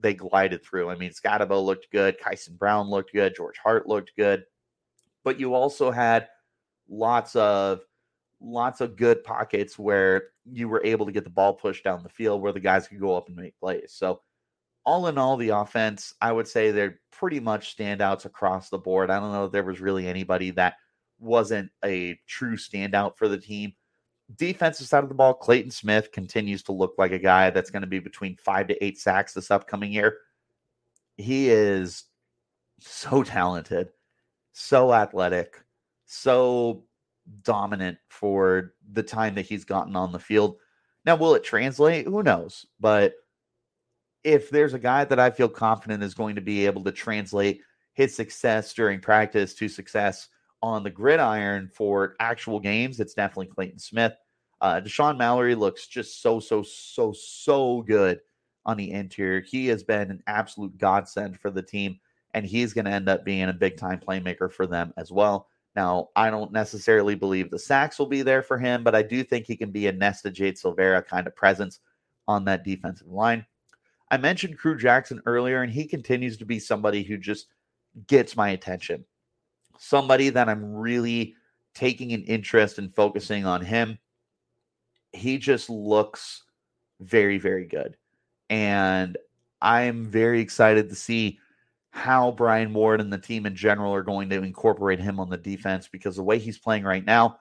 they 0.00 0.14
glided 0.14 0.64
through. 0.64 0.88
I 0.88 0.96
mean, 0.96 1.10
Skattebo 1.10 1.62
looked 1.62 1.90
good, 1.92 2.18
Kyson 2.18 2.56
Brown 2.56 2.88
looked 2.88 3.12
good, 3.12 3.34
George 3.36 3.58
Hart 3.62 3.86
looked 3.86 4.12
good, 4.16 4.44
but 5.24 5.38
you 5.40 5.54
also 5.54 5.90
had 5.90 6.28
lots 6.88 7.36
of 7.36 7.80
lots 8.40 8.80
of 8.80 8.96
good 8.96 9.24
pockets 9.24 9.78
where 9.78 10.28
you 10.44 10.68
were 10.68 10.82
able 10.84 11.06
to 11.06 11.12
get 11.12 11.24
the 11.24 11.30
ball 11.30 11.52
pushed 11.52 11.84
down 11.84 12.02
the 12.02 12.08
field 12.08 12.40
where 12.40 12.52
the 12.52 12.60
guys 12.60 12.86
could 12.86 13.00
go 13.00 13.16
up 13.16 13.28
and 13.28 13.36
make 13.36 13.58
plays. 13.58 13.92
So 13.92 14.20
all 14.84 15.08
in 15.08 15.18
all, 15.18 15.36
the 15.36 15.50
offense, 15.50 16.14
I 16.20 16.32
would 16.32 16.48
say 16.48 16.70
they're 16.70 17.00
pretty 17.10 17.40
much 17.40 17.76
standouts 17.76 18.24
across 18.24 18.70
the 18.70 18.78
board. 18.78 19.10
I 19.10 19.20
don't 19.20 19.32
know 19.32 19.44
if 19.44 19.52
there 19.52 19.64
was 19.64 19.80
really 19.80 20.06
anybody 20.06 20.50
that 20.52 20.76
wasn't 21.18 21.70
a 21.84 22.18
true 22.26 22.56
standout 22.56 23.16
for 23.18 23.28
the 23.28 23.38
team. 23.38 23.74
Defensive 24.36 24.86
side 24.86 25.02
of 25.02 25.08
the 25.08 25.14
ball, 25.14 25.34
Clayton 25.34 25.70
Smith 25.70 26.12
continues 26.12 26.62
to 26.64 26.72
look 26.72 26.94
like 26.96 27.12
a 27.12 27.18
guy 27.18 27.50
that's 27.50 27.70
going 27.70 27.82
to 27.82 27.88
be 27.88 27.98
between 27.98 28.36
five 28.36 28.68
to 28.68 28.84
eight 28.84 28.98
sacks 28.98 29.32
this 29.32 29.50
upcoming 29.50 29.92
year. 29.92 30.18
He 31.16 31.50
is 31.50 32.04
so 32.80 33.22
talented, 33.22 33.90
so 34.58 34.92
athletic, 34.92 35.62
so 36.04 36.82
dominant 37.42 37.96
for 38.08 38.74
the 38.92 39.02
time 39.02 39.36
that 39.36 39.46
he's 39.46 39.64
gotten 39.64 39.94
on 39.94 40.10
the 40.10 40.18
field. 40.18 40.56
Now, 41.04 41.14
will 41.14 41.36
it 41.36 41.44
translate? 41.44 42.06
Who 42.06 42.24
knows? 42.24 42.66
But 42.80 43.14
if 44.24 44.50
there's 44.50 44.74
a 44.74 44.78
guy 44.78 45.04
that 45.04 45.20
I 45.20 45.30
feel 45.30 45.48
confident 45.48 46.02
is 46.02 46.12
going 46.12 46.34
to 46.34 46.40
be 46.40 46.66
able 46.66 46.82
to 46.84 46.92
translate 46.92 47.60
his 47.92 48.16
success 48.16 48.74
during 48.74 49.00
practice 49.00 49.54
to 49.54 49.68
success 49.68 50.28
on 50.60 50.82
the 50.82 50.90
gridiron 50.90 51.70
for 51.72 52.16
actual 52.18 52.58
games, 52.58 52.98
it's 52.98 53.14
definitely 53.14 53.46
Clayton 53.46 53.78
Smith. 53.78 54.14
Uh, 54.60 54.80
Deshaun 54.80 55.16
Mallory 55.16 55.54
looks 55.54 55.86
just 55.86 56.20
so, 56.20 56.40
so, 56.40 56.64
so, 56.64 57.12
so 57.12 57.82
good 57.82 58.18
on 58.66 58.76
the 58.76 58.90
interior. 58.90 59.40
He 59.40 59.68
has 59.68 59.84
been 59.84 60.10
an 60.10 60.22
absolute 60.26 60.76
godsend 60.78 61.38
for 61.38 61.52
the 61.52 61.62
team, 61.62 62.00
and 62.34 62.44
he's 62.44 62.72
going 62.72 62.84
to 62.84 62.90
end 62.90 63.08
up 63.08 63.24
being 63.24 63.48
a 63.48 63.52
big 63.52 63.76
time 63.76 64.00
playmaker 64.00 64.50
for 64.50 64.66
them 64.66 64.92
as 64.96 65.10
well. 65.10 65.48
Now, 65.76 66.08
I 66.16 66.30
don't 66.30 66.52
necessarily 66.52 67.14
believe 67.14 67.50
the 67.50 67.58
sacks 67.58 67.98
will 67.98 68.06
be 68.06 68.22
there 68.22 68.42
for 68.42 68.58
him, 68.58 68.82
but 68.82 68.94
I 68.94 69.02
do 69.02 69.22
think 69.22 69.46
he 69.46 69.56
can 69.56 69.70
be 69.70 69.86
a 69.86 69.92
Nesta 69.92 70.30
Jade 70.30 70.56
Silvera 70.56 71.06
kind 71.06 71.26
of 71.26 71.36
presence 71.36 71.80
on 72.26 72.44
that 72.46 72.64
defensive 72.64 73.08
line. 73.08 73.46
I 74.10 74.16
mentioned 74.16 74.58
Krew 74.58 74.78
Jackson 74.78 75.20
earlier, 75.26 75.62
and 75.62 75.72
he 75.72 75.86
continues 75.86 76.36
to 76.38 76.44
be 76.44 76.58
somebody 76.58 77.02
who 77.02 77.16
just 77.16 77.46
gets 78.06 78.36
my 78.36 78.50
attention. 78.50 79.04
Somebody 79.78 80.30
that 80.30 80.48
I'm 80.48 80.74
really 80.74 81.34
taking 81.74 82.12
an 82.12 82.24
interest 82.24 82.78
in 82.78 82.90
focusing 82.90 83.46
on 83.46 83.64
him. 83.64 83.98
He 85.12 85.38
just 85.38 85.70
looks 85.70 86.42
very, 87.00 87.38
very 87.38 87.66
good. 87.66 87.96
And 88.50 89.16
I'm 89.60 90.06
very 90.06 90.40
excited 90.40 90.88
to 90.88 90.94
see 90.96 91.38
how 91.98 92.30
Brian 92.30 92.72
Ward 92.72 93.00
and 93.00 93.12
the 93.12 93.18
team 93.18 93.44
in 93.44 93.56
general 93.56 93.92
are 93.92 94.04
going 94.04 94.30
to 94.30 94.42
incorporate 94.42 95.00
him 95.00 95.18
on 95.18 95.28
the 95.28 95.36
defense 95.36 95.88
because 95.88 96.16
the 96.16 96.22
way 96.22 96.38
he's 96.38 96.58
playing 96.58 96.84
right 96.84 97.04
now 97.04 97.40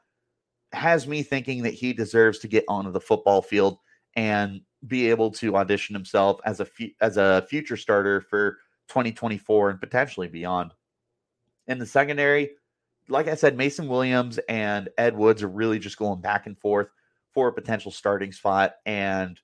has 0.74 1.08
me 1.08 1.22
thinking 1.22 1.64
that 1.64 1.76
he 1.76 1.94
deserves 1.94 2.40
to 2.40 2.48
get 2.48 2.66
onto 2.68 2.92
the 2.92 3.00
football 3.00 3.42
field 3.42 3.78
and 4.16 4.62
be 4.88 5.10
able 5.10 5.32
to 5.32 5.56
audition 5.56 5.94
himself 5.94 6.40
as 6.44 6.60
a 6.60 6.68
as 7.02 7.18
a 7.18 7.46
future 7.50 7.78
starter 7.78 8.20
for 8.20 8.58
2024 8.90 9.70
and 9.70 9.80
potentially 9.80 10.28
beyond. 10.28 10.74
In 11.68 11.78
the 11.78 11.86
secondary, 11.86 12.52
like 13.10 13.28
I 13.28 13.36
said, 13.36 13.58
Mason 13.58 13.88
Williams 13.88 14.40
and 14.50 14.90
Ed 14.98 15.16
Woods 15.16 15.44
are 15.44 15.50
really 15.50 15.80
just 15.80 15.98
going 15.98 16.20
back 16.20 16.48
and 16.48 16.58
forth 16.58 16.88
for 17.32 17.48
a 17.48 17.54
potential 17.54 17.92
starting 17.92 18.32
spot, 18.32 18.76
and 18.86 19.40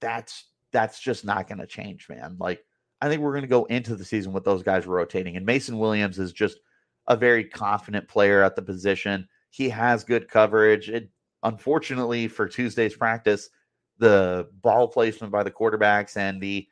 that's 0.00 0.46
that's 0.72 0.98
just 0.98 1.24
not 1.24 1.46
going 1.46 1.58
to 1.58 1.66
change, 1.66 2.08
man. 2.08 2.36
Like 2.40 2.64
I 3.02 3.08
think 3.08 3.20
we're 3.20 3.32
going 3.32 3.42
to 3.42 3.48
go 3.48 3.64
into 3.64 3.96
the 3.96 4.04
season 4.04 4.32
with 4.32 4.44
those 4.44 4.62
guys 4.62 4.86
rotating, 4.86 5.36
and 5.36 5.44
Mason 5.44 5.76
Williams 5.76 6.20
is 6.20 6.32
just 6.32 6.60
a 7.08 7.16
very 7.16 7.42
confident 7.42 8.06
player 8.06 8.44
at 8.44 8.54
the 8.54 8.62
position. 8.62 9.28
He 9.50 9.68
has 9.70 10.04
good 10.04 10.28
coverage. 10.28 10.88
It, 10.88 11.10
unfortunately, 11.42 12.28
for 12.28 12.46
Tuesday's 12.46 12.94
practice, 12.94 13.50
the 13.98 14.48
ball 14.62 14.86
placement 14.86 15.32
by 15.32 15.42
the 15.42 15.50
quarterbacks 15.50 16.16
and 16.16 16.40
the 16.40 16.68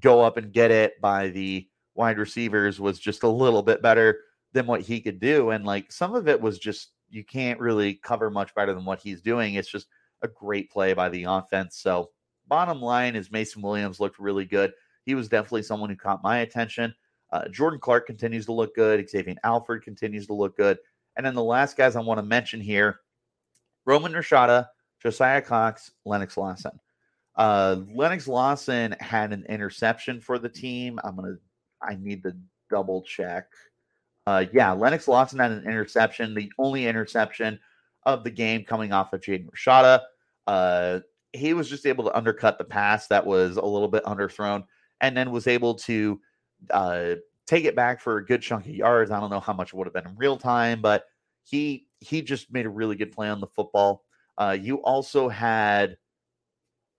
go 0.00 0.20
up 0.20 0.36
and 0.36 0.52
get 0.52 0.72
it 0.72 1.00
by 1.00 1.28
the 1.28 1.68
wide 1.94 2.18
receivers 2.18 2.80
was 2.80 2.98
just 2.98 3.22
a 3.22 3.28
little 3.28 3.62
bit 3.62 3.80
better 3.80 4.18
than 4.52 4.66
what 4.66 4.80
he 4.80 5.00
could 5.00 5.20
do. 5.20 5.50
And 5.50 5.64
like 5.64 5.92
some 5.92 6.14
of 6.14 6.26
it 6.26 6.40
was 6.40 6.58
just, 6.58 6.90
you 7.08 7.24
can't 7.24 7.60
really 7.60 7.94
cover 7.94 8.30
much 8.30 8.52
better 8.54 8.74
than 8.74 8.84
what 8.84 9.00
he's 9.00 9.22
doing. 9.22 9.54
It's 9.54 9.70
just 9.70 9.86
a 10.22 10.28
great 10.28 10.70
play 10.72 10.92
by 10.92 11.08
the 11.08 11.24
offense. 11.24 11.76
So, 11.76 12.10
bottom 12.48 12.80
line 12.80 13.14
is 13.14 13.30
Mason 13.30 13.62
Williams 13.62 14.00
looked 14.00 14.18
really 14.18 14.44
good. 14.44 14.72
He 15.08 15.14
was 15.14 15.26
definitely 15.26 15.62
someone 15.62 15.88
who 15.88 15.96
caught 15.96 16.22
my 16.22 16.40
attention. 16.40 16.94
Uh, 17.32 17.48
Jordan 17.48 17.80
Clark 17.80 18.06
continues 18.06 18.44
to 18.44 18.52
look 18.52 18.74
good. 18.74 19.08
Xavier 19.08 19.36
Alford 19.42 19.82
continues 19.82 20.26
to 20.26 20.34
look 20.34 20.54
good. 20.54 20.76
And 21.16 21.24
then 21.24 21.34
the 21.34 21.42
last 21.42 21.78
guys 21.78 21.96
I 21.96 22.00
want 22.00 22.18
to 22.18 22.22
mention 22.22 22.60
here 22.60 23.00
Roman 23.86 24.12
Rashada 24.12 24.66
Josiah 25.02 25.40
Cox, 25.40 25.92
Lennox 26.04 26.36
Lawson. 26.36 26.78
Uh, 27.36 27.76
Lennox 27.94 28.28
Lawson 28.28 28.94
had 29.00 29.32
an 29.32 29.46
interception 29.48 30.20
for 30.20 30.38
the 30.38 30.48
team. 30.50 31.00
I'm 31.02 31.16
gonna. 31.16 31.36
I 31.80 31.94
need 31.94 32.22
to 32.24 32.36
double 32.68 33.00
check. 33.00 33.46
Uh, 34.26 34.44
yeah, 34.52 34.72
Lennox 34.72 35.08
Lawson 35.08 35.38
had 35.38 35.52
an 35.52 35.64
interception, 35.64 36.34
the 36.34 36.52
only 36.58 36.86
interception 36.86 37.58
of 38.04 38.24
the 38.24 38.30
game 38.30 38.62
coming 38.62 38.92
off 38.92 39.14
of 39.14 39.22
Jaden 39.22 39.48
Rashada. 39.48 40.02
Uh, 40.46 41.00
he 41.32 41.54
was 41.54 41.70
just 41.70 41.86
able 41.86 42.04
to 42.04 42.14
undercut 42.14 42.58
the 42.58 42.64
pass 42.64 43.06
that 43.06 43.24
was 43.24 43.56
a 43.56 43.64
little 43.64 43.88
bit 43.88 44.04
underthrown, 44.04 44.64
and 45.00 45.16
then 45.16 45.30
was 45.30 45.46
able 45.46 45.74
to 45.74 46.20
uh, 46.70 47.14
take 47.46 47.64
it 47.64 47.76
back 47.76 48.00
for 48.00 48.18
a 48.18 48.24
good 48.24 48.42
chunk 48.42 48.66
of 48.66 48.74
yards. 48.74 49.10
I 49.10 49.20
don't 49.20 49.30
know 49.30 49.40
how 49.40 49.52
much 49.52 49.68
it 49.68 49.74
would 49.74 49.86
have 49.86 49.94
been 49.94 50.06
in 50.06 50.16
real 50.16 50.36
time, 50.36 50.80
but 50.80 51.04
he 51.44 51.86
he 52.00 52.22
just 52.22 52.52
made 52.52 52.66
a 52.66 52.70
really 52.70 52.96
good 52.96 53.12
play 53.12 53.28
on 53.28 53.40
the 53.40 53.46
football. 53.46 54.04
Uh, 54.36 54.56
you 54.60 54.76
also 54.82 55.28
had, 55.28 55.96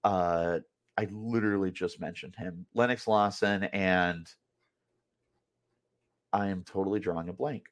uh, 0.04 0.60
I 0.98 1.08
literally 1.10 1.72
just 1.72 2.02
mentioned 2.02 2.36
him, 2.36 2.66
Lennox 2.74 3.08
Lawson, 3.08 3.64
and 3.66 4.28
I 6.34 6.48
am 6.48 6.64
totally 6.64 7.00
drawing 7.00 7.30
a 7.30 7.34
blank. 7.34 7.68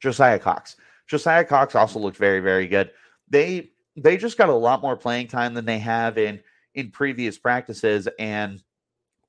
Josiah 0.00 0.38
Cox. 0.38 0.76
Josiah 1.06 1.44
Cox 1.44 1.74
also 1.74 1.98
looked 1.98 2.16
very, 2.16 2.40
very 2.40 2.66
good. 2.66 2.90
They 3.28 3.72
they 3.96 4.16
just 4.16 4.38
got 4.38 4.48
a 4.48 4.54
lot 4.54 4.80
more 4.80 4.96
playing 4.96 5.28
time 5.28 5.54
than 5.54 5.64
they 5.64 5.78
have 5.78 6.18
in 6.18 6.40
in 6.78 6.90
previous 6.90 7.38
practices, 7.38 8.08
and 8.18 8.62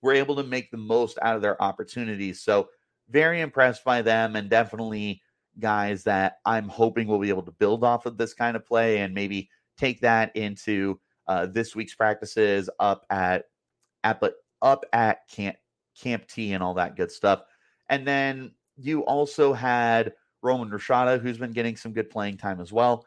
were 0.02 0.14
able 0.14 0.36
to 0.36 0.44
make 0.44 0.72
the 0.72 0.78
most 0.78 1.18
out 1.22 1.36
of 1.36 1.42
their 1.42 1.62
opportunities. 1.62 2.42
So 2.42 2.70
very 3.10 3.42
impressed 3.42 3.84
by 3.84 4.02
them, 4.02 4.36
and 4.36 4.50
definitely 4.50 5.22
guys 5.60 6.04
that 6.04 6.38
I'm 6.46 6.70
hoping 6.70 7.08
will 7.08 7.20
be 7.20 7.30
able 7.30 7.44
to 7.44 7.52
build 7.52 7.84
off 7.84 8.06
of 8.06 8.18
this 8.18 8.34
kind 8.34 8.56
of 8.56 8.66
play 8.66 9.00
and 9.00 9.14
maybe 9.14 9.50
take 9.78 10.00
that 10.02 10.36
into 10.36 11.00
uh, 11.28 11.48
this 11.48 11.76
week's 11.76 11.96
practices 11.96 12.70
up 12.80 13.06
at 13.10 13.46
at 14.04 14.20
but 14.22 14.36
up 14.62 14.86
at 14.94 15.28
camp 15.30 15.58
camp 16.00 16.28
T 16.28 16.54
and 16.54 16.64
all 16.64 16.76
that 16.76 16.96
good 16.96 17.12
stuff. 17.12 17.42
And 17.90 18.08
then 18.08 18.52
you 18.78 19.02
also 19.06 19.54
had 19.54 20.14
Roman 20.42 20.70
Rashada, 20.70 21.20
who's 21.20 21.38
been 21.38 21.52
getting 21.52 21.76
some 21.76 21.94
good 21.94 22.10
playing 22.10 22.38
time 22.38 22.62
as 22.62 22.72
well. 22.72 23.06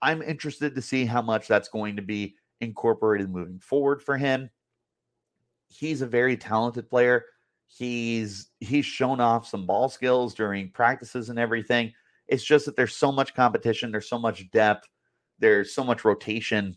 I'm 0.00 0.22
interested 0.22 0.74
to 0.74 0.82
see 0.82 1.04
how 1.04 1.22
much 1.22 1.48
that's 1.48 1.68
going 1.68 1.96
to 1.96 2.02
be 2.02 2.36
incorporated 2.60 3.30
moving 3.30 3.58
forward 3.58 4.02
for 4.02 4.16
him. 4.16 4.50
He's 5.68 6.02
a 6.02 6.06
very 6.06 6.36
talented 6.36 6.88
player. 6.88 7.24
He's 7.66 8.50
he's 8.60 8.86
shown 8.86 9.20
off 9.20 9.48
some 9.48 9.66
ball 9.66 9.88
skills 9.88 10.34
during 10.34 10.70
practices 10.70 11.30
and 11.30 11.38
everything. 11.38 11.92
It's 12.28 12.44
just 12.44 12.66
that 12.66 12.76
there's 12.76 12.96
so 12.96 13.10
much 13.10 13.34
competition, 13.34 13.90
there's 13.90 14.08
so 14.08 14.18
much 14.18 14.50
depth, 14.50 14.88
there's 15.38 15.74
so 15.74 15.84
much 15.84 16.04
rotation 16.04 16.76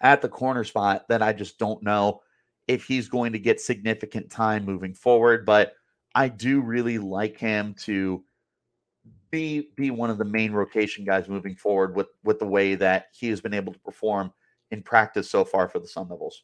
at 0.00 0.20
the 0.20 0.28
corner 0.28 0.64
spot 0.64 1.06
that 1.08 1.22
I 1.22 1.32
just 1.32 1.58
don't 1.58 1.82
know 1.82 2.22
if 2.66 2.84
he's 2.84 3.08
going 3.08 3.32
to 3.32 3.38
get 3.38 3.60
significant 3.60 4.30
time 4.30 4.64
moving 4.64 4.94
forward. 4.94 5.44
But 5.44 5.74
I 6.14 6.28
do 6.28 6.60
really 6.60 6.98
like 6.98 7.38
him 7.38 7.74
to 7.80 8.24
be 9.30 9.70
be 9.76 9.90
one 9.90 10.10
of 10.10 10.18
the 10.18 10.24
main 10.24 10.52
rotation 10.52 11.04
guys 11.04 11.28
moving 11.28 11.56
forward 11.56 11.96
with 11.96 12.08
with 12.22 12.38
the 12.38 12.46
way 12.46 12.74
that 12.74 13.06
he 13.12 13.28
has 13.28 13.40
been 13.40 13.54
able 13.54 13.72
to 13.72 13.78
perform 13.80 14.32
in 14.72 14.82
practice 14.82 15.30
so 15.30 15.44
far 15.44 15.68
for 15.68 15.78
the 15.78 15.86
Sun 15.86 16.08
Devils. 16.08 16.42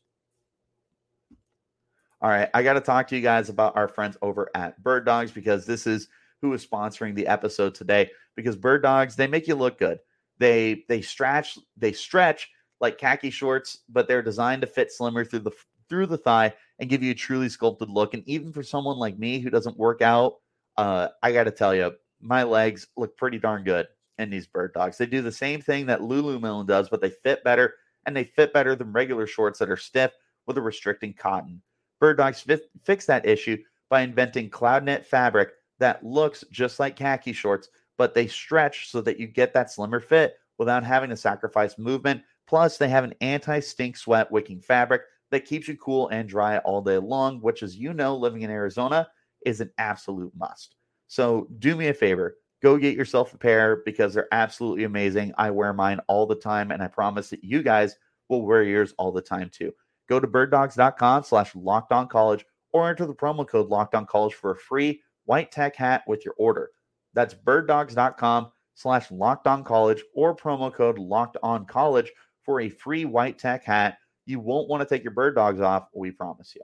All 2.20 2.30
right, 2.30 2.49
I 2.52 2.62
got 2.62 2.75
to 2.75 2.80
talk 2.80 3.08
to 3.08 3.16
you 3.16 3.23
guys 3.23 3.49
about 3.49 3.76
our 3.76 3.88
friends 3.88 4.16
over 4.23 4.50
at 4.54 4.80
Bird 4.82 5.06
Dogs 5.06 5.30
because 5.30 5.66
this 5.66 5.87
is 5.87 6.08
who 6.42 6.52
is 6.52 6.64
sponsoring 6.64 7.14
the 7.14 7.26
episode 7.26 7.75
today 7.75 8.11
because 8.37 8.54
bird 8.54 8.82
dogs 8.82 9.16
they 9.16 9.26
make 9.26 9.49
you 9.49 9.54
look 9.54 9.78
good. 9.78 9.99
They 10.38 10.85
they 10.88 11.00
stretch 11.00 11.58
they 11.76 11.92
stretch 11.92 12.49
like 12.80 12.99
khaki 12.99 13.30
shorts, 13.30 13.78
but 13.88 14.06
they're 14.06 14.23
designed 14.23 14.62
to 14.62 14.66
fit 14.66 14.92
slimmer 14.92 15.25
through 15.25 15.40
the 15.40 15.52
through 15.88 16.06
the 16.06 16.18
thigh 16.18 16.54
and 16.78 16.90
give 16.90 17.02
you 17.02 17.12
a 17.12 17.14
truly 17.14 17.49
sculpted 17.49 17.88
look. 17.88 18.14
And 18.14 18.23
even 18.28 18.52
for 18.52 18.62
someone 18.62 18.99
like 18.99 19.18
me 19.18 19.38
who 19.38 19.50
doesn't 19.50 19.78
work 19.78 20.02
out, 20.02 20.35
uh, 20.76 21.08
I 21.23 21.32
got 21.32 21.44
to 21.44 21.50
tell 21.50 21.75
you, 21.75 21.92
my 22.20 22.42
legs 22.42 22.88
look 22.97 23.16
pretty 23.16 23.38
darn 23.38 23.64
good 23.64 23.87
in 24.18 24.30
these 24.30 24.47
bird 24.47 24.75
dogs. 24.75 24.99
They 24.99 25.06
do 25.06 25.23
the 25.23 25.32
same 25.32 25.61
thing 25.61 25.87
that 25.87 26.00
Lululemon 26.00 26.66
does, 26.66 26.88
but 26.88 27.00
they 27.00 27.11
fit 27.11 27.42
better 27.42 27.75
and 28.08 28.16
they 28.16 28.24
fit 28.24 28.54
better 28.54 28.74
than 28.74 28.90
regular 28.90 29.26
shorts 29.26 29.58
that 29.58 29.68
are 29.68 29.76
stiff 29.76 30.12
with 30.46 30.56
a 30.56 30.62
restricting 30.62 31.12
cotton. 31.12 31.60
Bird 32.00 32.16
dogs 32.16 32.40
fi- 32.40 32.58
fix 32.82 33.04
that 33.04 33.26
issue 33.26 33.58
by 33.90 34.00
inventing 34.00 34.48
cloud 34.48 34.82
knit 34.82 35.04
fabric 35.04 35.50
that 35.78 36.02
looks 36.02 36.42
just 36.50 36.80
like 36.80 36.96
khaki 36.96 37.34
shorts, 37.34 37.68
but 37.98 38.14
they 38.14 38.26
stretch 38.26 38.88
so 38.88 39.02
that 39.02 39.20
you 39.20 39.26
get 39.26 39.52
that 39.52 39.70
slimmer 39.70 40.00
fit 40.00 40.38
without 40.56 40.82
having 40.82 41.10
to 41.10 41.16
sacrifice 41.18 41.76
movement. 41.76 42.22
Plus, 42.46 42.78
they 42.78 42.88
have 42.88 43.04
an 43.04 43.14
anti 43.20 43.60
stink 43.60 43.94
sweat 43.94 44.32
wicking 44.32 44.62
fabric 44.62 45.02
that 45.30 45.44
keeps 45.44 45.68
you 45.68 45.76
cool 45.76 46.08
and 46.08 46.30
dry 46.30 46.56
all 46.58 46.80
day 46.80 46.96
long, 46.96 47.42
which, 47.42 47.62
as 47.62 47.76
you 47.76 47.92
know, 47.92 48.16
living 48.16 48.40
in 48.40 48.50
Arizona 48.50 49.06
is 49.44 49.60
an 49.60 49.70
absolute 49.76 50.32
must. 50.34 50.76
So, 51.08 51.46
do 51.58 51.76
me 51.76 51.88
a 51.88 51.94
favor 51.94 52.36
go 52.62 52.76
get 52.76 52.96
yourself 52.96 53.34
a 53.34 53.38
pair 53.38 53.82
because 53.84 54.14
they're 54.14 54.28
absolutely 54.32 54.84
amazing. 54.84 55.32
I 55.38 55.50
wear 55.50 55.72
mine 55.72 56.00
all 56.08 56.26
the 56.26 56.34
time, 56.34 56.70
and 56.70 56.82
I 56.82 56.88
promise 56.88 57.30
that 57.30 57.44
you 57.44 57.62
guys 57.62 57.96
will 58.28 58.42
wear 58.42 58.62
yours 58.62 58.94
all 58.98 59.12
the 59.12 59.22
time 59.22 59.50
too. 59.50 59.72
Go 60.08 60.20
to 60.20 60.26
birddogs.com 60.26 61.24
slash 61.24 61.54
locked 61.54 61.90
college 62.10 62.44
or 62.72 62.88
enter 62.88 63.06
the 63.06 63.14
promo 63.14 63.46
code 63.46 63.68
locked 63.68 63.94
on 63.94 64.06
college 64.06 64.34
for 64.34 64.52
a 64.52 64.56
free 64.56 65.02
white 65.24 65.50
tech 65.50 65.76
hat 65.76 66.02
with 66.06 66.24
your 66.24 66.34
order. 66.38 66.70
That's 67.14 67.34
birddogs.com 67.34 68.50
slash 68.74 69.10
locked 69.10 69.44
college 69.64 70.02
or 70.14 70.36
promo 70.36 70.72
code 70.72 70.98
locked 70.98 71.36
on 71.42 71.66
college 71.66 72.10
for 72.42 72.60
a 72.60 72.68
free 72.68 73.04
white 73.04 73.38
tech 73.38 73.64
hat. 73.64 73.98
You 74.24 74.40
won't 74.40 74.68
want 74.68 74.82
to 74.82 74.88
take 74.88 75.04
your 75.04 75.12
bird 75.12 75.34
dogs 75.34 75.60
off, 75.60 75.88
we 75.94 76.10
promise 76.10 76.54
you. 76.54 76.62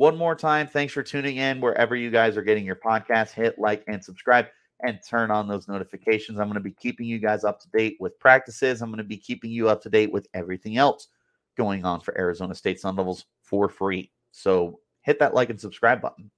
One 0.00 0.16
more 0.16 0.34
time, 0.34 0.66
thanks 0.66 0.94
for 0.94 1.02
tuning 1.02 1.36
in 1.36 1.60
wherever 1.60 1.94
you 1.94 2.10
guys 2.10 2.38
are 2.38 2.42
getting 2.42 2.64
your 2.64 2.74
podcast. 2.74 3.32
Hit 3.32 3.58
like 3.58 3.84
and 3.86 4.02
subscribe 4.02 4.46
and 4.82 4.98
turn 5.06 5.30
on 5.30 5.46
those 5.46 5.68
notifications. 5.68 6.38
I'm 6.38 6.46
going 6.46 6.54
to 6.54 6.60
be 6.60 6.70
keeping 6.70 7.06
you 7.06 7.18
guys 7.18 7.44
up 7.44 7.60
to 7.60 7.68
date 7.68 7.98
with 8.00 8.18
practices. 8.18 8.80
I'm 8.80 8.88
going 8.88 8.96
to 8.96 9.04
be 9.04 9.18
keeping 9.18 9.50
you 9.50 9.68
up 9.68 9.82
to 9.82 9.90
date 9.90 10.10
with 10.10 10.26
everything 10.32 10.78
else 10.78 11.08
going 11.54 11.84
on 11.84 12.00
for 12.00 12.18
Arizona 12.18 12.54
State 12.54 12.80
Sun 12.80 12.96
Devils 12.96 13.26
for 13.42 13.68
free. 13.68 14.10
So 14.32 14.80
hit 15.02 15.18
that 15.18 15.34
like 15.34 15.50
and 15.50 15.60
subscribe 15.60 16.00
button. 16.00 16.30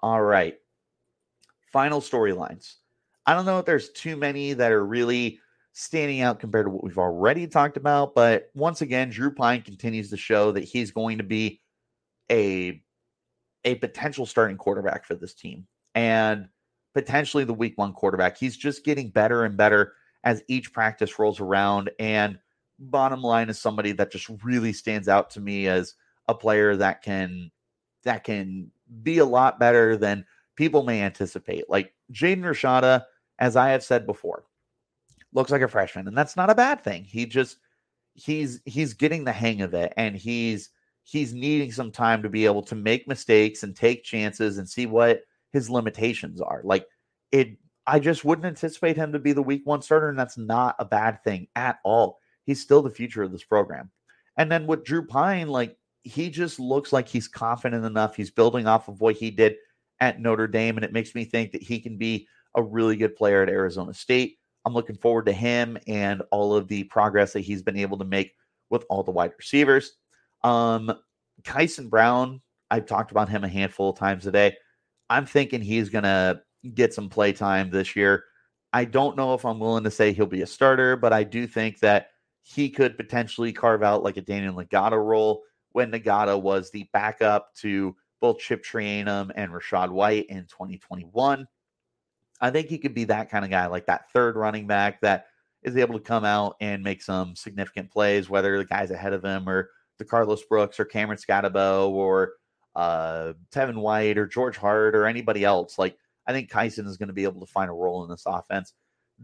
All 0.00 0.22
right. 0.22 0.56
Final 1.70 2.00
storylines. 2.00 2.74
I 3.24 3.34
don't 3.34 3.46
know 3.46 3.60
if 3.60 3.66
there's 3.66 3.90
too 3.90 4.16
many 4.16 4.52
that 4.52 4.72
are 4.72 4.84
really 4.84 5.38
standing 5.74 6.22
out 6.22 6.40
compared 6.40 6.66
to 6.66 6.70
what 6.70 6.82
we've 6.82 6.98
already 6.98 7.46
talked 7.46 7.76
about, 7.76 8.16
but 8.16 8.50
once 8.56 8.80
again, 8.82 9.10
Drew 9.10 9.30
Pyne 9.30 9.62
continues 9.62 10.10
to 10.10 10.16
show 10.16 10.50
that 10.50 10.64
he's 10.64 10.90
going 10.90 11.18
to 11.18 11.24
be 11.24 11.60
a 12.30 12.82
a 13.64 13.74
potential 13.76 14.26
starting 14.26 14.56
quarterback 14.56 15.04
for 15.04 15.14
this 15.14 15.34
team 15.34 15.66
and 15.94 16.48
potentially 16.94 17.44
the 17.44 17.54
week 17.54 17.76
one 17.76 17.92
quarterback. 17.92 18.36
He's 18.36 18.56
just 18.56 18.84
getting 18.84 19.10
better 19.10 19.44
and 19.44 19.56
better 19.56 19.94
as 20.22 20.42
each 20.48 20.72
practice 20.72 21.18
rolls 21.18 21.40
around. 21.40 21.90
And 21.98 22.38
bottom 22.78 23.22
line 23.22 23.48
is 23.48 23.58
somebody 23.58 23.92
that 23.92 24.12
just 24.12 24.30
really 24.42 24.72
stands 24.72 25.08
out 25.08 25.30
to 25.30 25.40
me 25.40 25.66
as 25.66 25.94
a 26.28 26.34
player 26.34 26.76
that 26.76 27.02
can 27.02 27.50
that 28.04 28.24
can 28.24 28.70
be 29.02 29.18
a 29.18 29.24
lot 29.24 29.58
better 29.58 29.96
than 29.96 30.26
people 30.56 30.82
may 30.82 31.02
anticipate. 31.02 31.68
Like 31.68 31.94
Jaden 32.12 32.42
Rashada, 32.42 33.04
as 33.38 33.56
I 33.56 33.70
have 33.70 33.82
said 33.82 34.06
before, 34.06 34.44
looks 35.32 35.50
like 35.50 35.62
a 35.62 35.68
freshman, 35.68 36.06
and 36.06 36.16
that's 36.16 36.36
not 36.36 36.50
a 36.50 36.54
bad 36.54 36.82
thing. 36.82 37.04
He 37.04 37.26
just 37.26 37.58
he's 38.14 38.60
he's 38.64 38.94
getting 38.94 39.24
the 39.24 39.32
hang 39.32 39.60
of 39.60 39.74
it 39.74 39.92
and 39.96 40.16
he's 40.16 40.70
he's 41.04 41.34
needing 41.34 41.70
some 41.70 41.92
time 41.92 42.22
to 42.22 42.28
be 42.28 42.46
able 42.46 42.62
to 42.62 42.74
make 42.74 43.06
mistakes 43.06 43.62
and 43.62 43.76
take 43.76 44.02
chances 44.02 44.58
and 44.58 44.68
see 44.68 44.86
what 44.86 45.22
his 45.52 45.70
limitations 45.70 46.40
are. 46.40 46.62
Like 46.64 46.86
it, 47.30 47.56
I 47.86 48.00
just 48.00 48.24
wouldn't 48.24 48.46
anticipate 48.46 48.96
him 48.96 49.12
to 49.12 49.18
be 49.18 49.32
the 49.32 49.42
week 49.42 49.62
one 49.64 49.82
starter, 49.82 50.08
and 50.08 50.18
that's 50.18 50.38
not 50.38 50.74
a 50.78 50.84
bad 50.84 51.22
thing 51.22 51.48
at 51.54 51.78
all. 51.84 52.18
He's 52.44 52.60
still 52.60 52.82
the 52.82 52.90
future 52.90 53.22
of 53.22 53.32
this 53.32 53.44
program. 53.44 53.90
And 54.36 54.50
then 54.50 54.66
with 54.66 54.84
Drew 54.84 55.06
Pyne, 55.06 55.48
like 55.48 55.76
he 56.02 56.30
just 56.30 56.58
looks 56.58 56.92
like 56.92 57.08
he's 57.08 57.28
confident 57.28 57.84
enough. 57.84 58.16
He's 58.16 58.30
building 58.30 58.66
off 58.66 58.88
of 58.88 59.00
what 59.00 59.16
he 59.16 59.30
did 59.30 59.56
at 60.00 60.20
Notre 60.20 60.48
Dame, 60.48 60.76
and 60.76 60.84
it 60.84 60.92
makes 60.92 61.14
me 61.14 61.24
think 61.24 61.52
that 61.52 61.62
he 61.62 61.78
can 61.78 61.98
be 61.98 62.26
a 62.56 62.62
really 62.62 62.96
good 62.96 63.16
player 63.16 63.42
at 63.42 63.48
Arizona 63.48 63.92
State. 63.92 64.38
I'm 64.64 64.74
looking 64.74 64.96
forward 64.96 65.26
to 65.26 65.32
him 65.32 65.76
and 65.86 66.22
all 66.30 66.54
of 66.54 66.68
the 66.68 66.84
progress 66.84 67.34
that 67.34 67.40
he's 67.40 67.62
been 67.62 67.76
able 67.76 67.98
to 67.98 68.04
make 68.04 68.32
with 68.70 68.84
all 68.88 69.02
the 69.02 69.10
wide 69.10 69.32
receivers. 69.36 69.92
Um, 70.44 70.92
Kyson 71.42 71.88
Brown, 71.88 72.40
I've 72.70 72.86
talked 72.86 73.10
about 73.10 73.28
him 73.28 73.42
a 73.42 73.48
handful 73.48 73.90
of 73.90 73.98
times 73.98 74.22
today. 74.22 74.54
I'm 75.10 75.26
thinking 75.26 75.60
he's 75.60 75.88
going 75.88 76.04
to 76.04 76.40
get 76.74 76.94
some 76.94 77.08
play 77.08 77.32
time 77.32 77.70
this 77.70 77.96
year. 77.96 78.24
I 78.72 78.84
don't 78.84 79.16
know 79.16 79.34
if 79.34 79.44
I'm 79.44 79.58
willing 79.58 79.84
to 79.84 79.90
say 79.90 80.12
he'll 80.12 80.26
be 80.26 80.42
a 80.42 80.46
starter, 80.46 80.96
but 80.96 81.12
I 81.12 81.24
do 81.24 81.46
think 81.46 81.80
that 81.80 82.08
he 82.42 82.68
could 82.68 82.96
potentially 82.96 83.52
carve 83.52 83.82
out 83.82 84.02
like 84.02 84.16
a 84.16 84.20
Daniel 84.20 84.54
Ngata 84.54 85.02
role 85.02 85.42
when 85.72 85.90
Ngata 85.90 86.40
was 86.40 86.70
the 86.70 86.88
backup 86.92 87.54
to 87.56 87.96
both 88.20 88.38
Chip 88.38 88.64
Trayanum 88.64 89.30
and 89.34 89.52
Rachaad 89.52 89.90
White 89.90 90.26
in 90.26 90.46
2021. 90.46 91.46
I 92.40 92.50
think 92.50 92.68
he 92.68 92.78
could 92.78 92.94
be 92.94 93.04
that 93.04 93.30
kind 93.30 93.44
of 93.44 93.50
guy, 93.50 93.66
like 93.66 93.86
that 93.86 94.10
third 94.12 94.36
running 94.36 94.66
back 94.66 95.00
that 95.00 95.26
is 95.62 95.76
able 95.76 95.98
to 95.98 96.04
come 96.04 96.24
out 96.24 96.56
and 96.60 96.82
make 96.82 97.02
some 97.02 97.36
significant 97.36 97.90
plays, 97.90 98.28
whether 98.28 98.58
the 98.58 98.64
guys 98.64 98.90
ahead 98.90 99.12
of 99.12 99.24
him 99.24 99.48
or 99.48 99.70
the 99.98 100.04
Carlos 100.04 100.42
Brooks 100.44 100.80
or 100.80 100.84
Cameron 100.84 101.18
Skattebo 101.18 101.88
or 101.90 102.34
uh, 102.76 103.34
Tevin 103.52 103.76
White 103.76 104.18
or 104.18 104.26
George 104.26 104.56
Hart 104.56 104.94
or 104.96 105.06
anybody 105.06 105.44
else. 105.44 105.78
Like 105.78 105.96
I 106.26 106.32
think 106.32 106.50
Kyson 106.50 106.86
is 106.86 106.96
going 106.96 107.08
to 107.08 107.14
be 107.14 107.24
able 107.24 107.40
to 107.40 107.52
find 107.52 107.70
a 107.70 107.74
role 107.74 108.04
in 108.04 108.10
this 108.10 108.24
offense. 108.26 108.72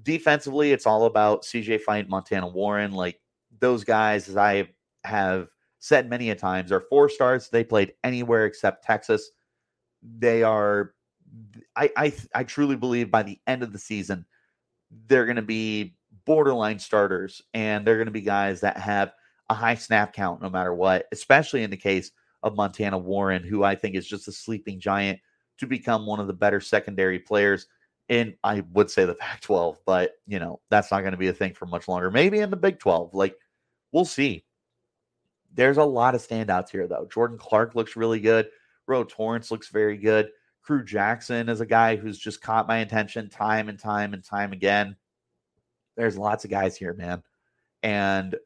Defensively, 0.02 0.72
it's 0.72 0.87
all 0.87 1.06
about 1.06 1.42
CJ 1.42 1.80
Fite, 1.80 2.09
Montana 2.09 2.46
Warren. 2.46 2.92
Like 2.92 3.20
those 3.59 3.85
guys, 3.85 4.28
as 4.28 4.37
I 4.37 4.68
have 5.04 5.48
said 5.78 6.09
many 6.09 6.30
a 6.30 6.35
times, 6.35 6.70
are 6.70 6.80
four 6.80 7.09
stars. 7.09 7.48
They 7.48 7.64
played 7.64 7.94
anywhere 8.04 8.46
except 8.46 8.85
Texas. 8.85 9.30
They 10.18 10.42
are. 10.42 10.94
I 11.76 11.90
I 11.96 12.12
I 12.35 12.44
truly 12.44 12.76
believe 12.76 13.11
by 13.11 13.22
the 13.22 13.38
end 13.46 13.62
of 13.62 13.72
the 13.72 13.78
season, 13.78 14.24
they're 15.06 15.26
going 15.26 15.37
to 15.37 15.42
be 15.42 15.96
borderline 16.24 16.78
starters, 16.78 17.42
and 17.54 17.85
they're 17.85 17.96
going 17.96 18.06
to 18.06 18.12
be 18.12 18.20
guys 18.20 18.61
that 18.61 18.76
have 18.76 19.12
a 19.51 19.55
high 19.55 19.75
snap 19.75 20.15
count 20.15 20.41
no 20.41 20.49
matter 20.49 20.73
what, 20.73 21.07
especially 21.13 21.65
in 21.65 21.71
the 21.71 21.77
case 21.77 22.13
of 22.43 22.55
Montana 22.55 22.97
Warren, 22.97 23.43
who 23.43 23.65
I 23.65 23.75
think 23.75 23.97
is 23.97 24.07
just 24.07 24.29
a 24.29 24.33
sleeping 24.33 24.81
giant 24.81 25.19
to 25.59 25.67
become 25.67 26.07
one 26.07 26.21
of 26.21 26.29
the 26.29 26.33
better 26.33 26.61
secondary 26.61 27.19
players 27.19 27.67
in, 28.09 28.35
I 28.45 28.63
would 28.73 28.91
say, 28.91 29.05
the 29.05 29.15
Pac 29.17 29.41
12, 29.43 29.81
but, 29.85 30.13
you 30.27 30.39
know, 30.39 30.61
that's 30.71 30.91
not 30.91 31.01
going 31.01 31.13
to 31.13 31.19
be 31.19 31.29
a 31.29 31.35
thing 31.35 31.53
for 31.53 31.67
much 31.67 31.89
longer. 31.89 32.11
Maybe 32.11 32.39
in 32.39 32.49
the 32.49 32.57
Big 32.57 32.79
12. 32.79 33.13
Like, 33.13 33.37
we'll 33.93 34.05
see. 34.05 34.45
There's 35.53 35.79
a 35.79 35.85
lot 35.85 36.15
of 36.15 36.27
standouts 36.27 36.71
here, 36.71 36.87
though. 36.87 37.09
Jordan 37.13 37.37
Clark 37.37 37.75
looks 37.75 37.97
really 37.97 38.21
good. 38.21 38.49
Ro 38.87 39.03
Torrence 39.03 39.51
looks 39.51 39.69
very 39.69 39.97
good. 39.97 40.31
Krew 40.67 40.85
Jackson 40.85 41.49
is 41.49 41.61
a 41.61 41.67
guy 41.67 41.97
who's 41.97 42.19
just 42.19 42.41
caught 42.41 42.69
my 42.69 42.79
attention 42.79 43.29
time 43.29 43.69
and 43.69 43.79
time 43.79 44.15
and 44.15 44.23
time 44.23 44.53
again. 44.53 44.95
There's 45.97 46.17
lots 46.17 46.45
of 46.45 46.51
guys 46.51 46.77
here, 46.77 46.95
man. 46.95 47.25
And 47.83 48.37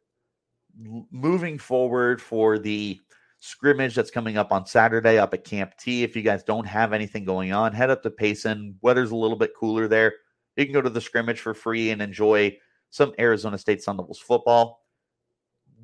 moving 1.10 1.58
forward 1.58 2.20
for 2.20 2.58
the 2.58 3.00
scrimmage 3.40 3.94
that's 3.94 4.10
coming 4.10 4.38
up 4.38 4.52
on 4.52 4.66
Saturday 4.66 5.18
up 5.18 5.34
at 5.34 5.44
Camp 5.44 5.76
T. 5.78 6.02
If 6.02 6.16
you 6.16 6.22
guys 6.22 6.42
don't 6.42 6.66
have 6.66 6.92
anything 6.92 7.24
going 7.24 7.52
on, 7.52 7.72
head 7.72 7.90
up 7.90 8.02
to 8.02 8.10
Payson. 8.10 8.76
Weather's 8.80 9.10
a 9.10 9.16
little 9.16 9.36
bit 9.36 9.54
cooler 9.54 9.86
there. 9.86 10.14
You 10.56 10.64
can 10.64 10.72
go 10.72 10.80
to 10.80 10.90
the 10.90 11.00
scrimmage 11.00 11.40
for 11.40 11.54
free 11.54 11.90
and 11.90 12.00
enjoy 12.00 12.56
some 12.90 13.12
Arizona 13.18 13.58
State 13.58 13.82
Sun 13.82 13.96
Devils 13.96 14.18
football. 14.18 14.80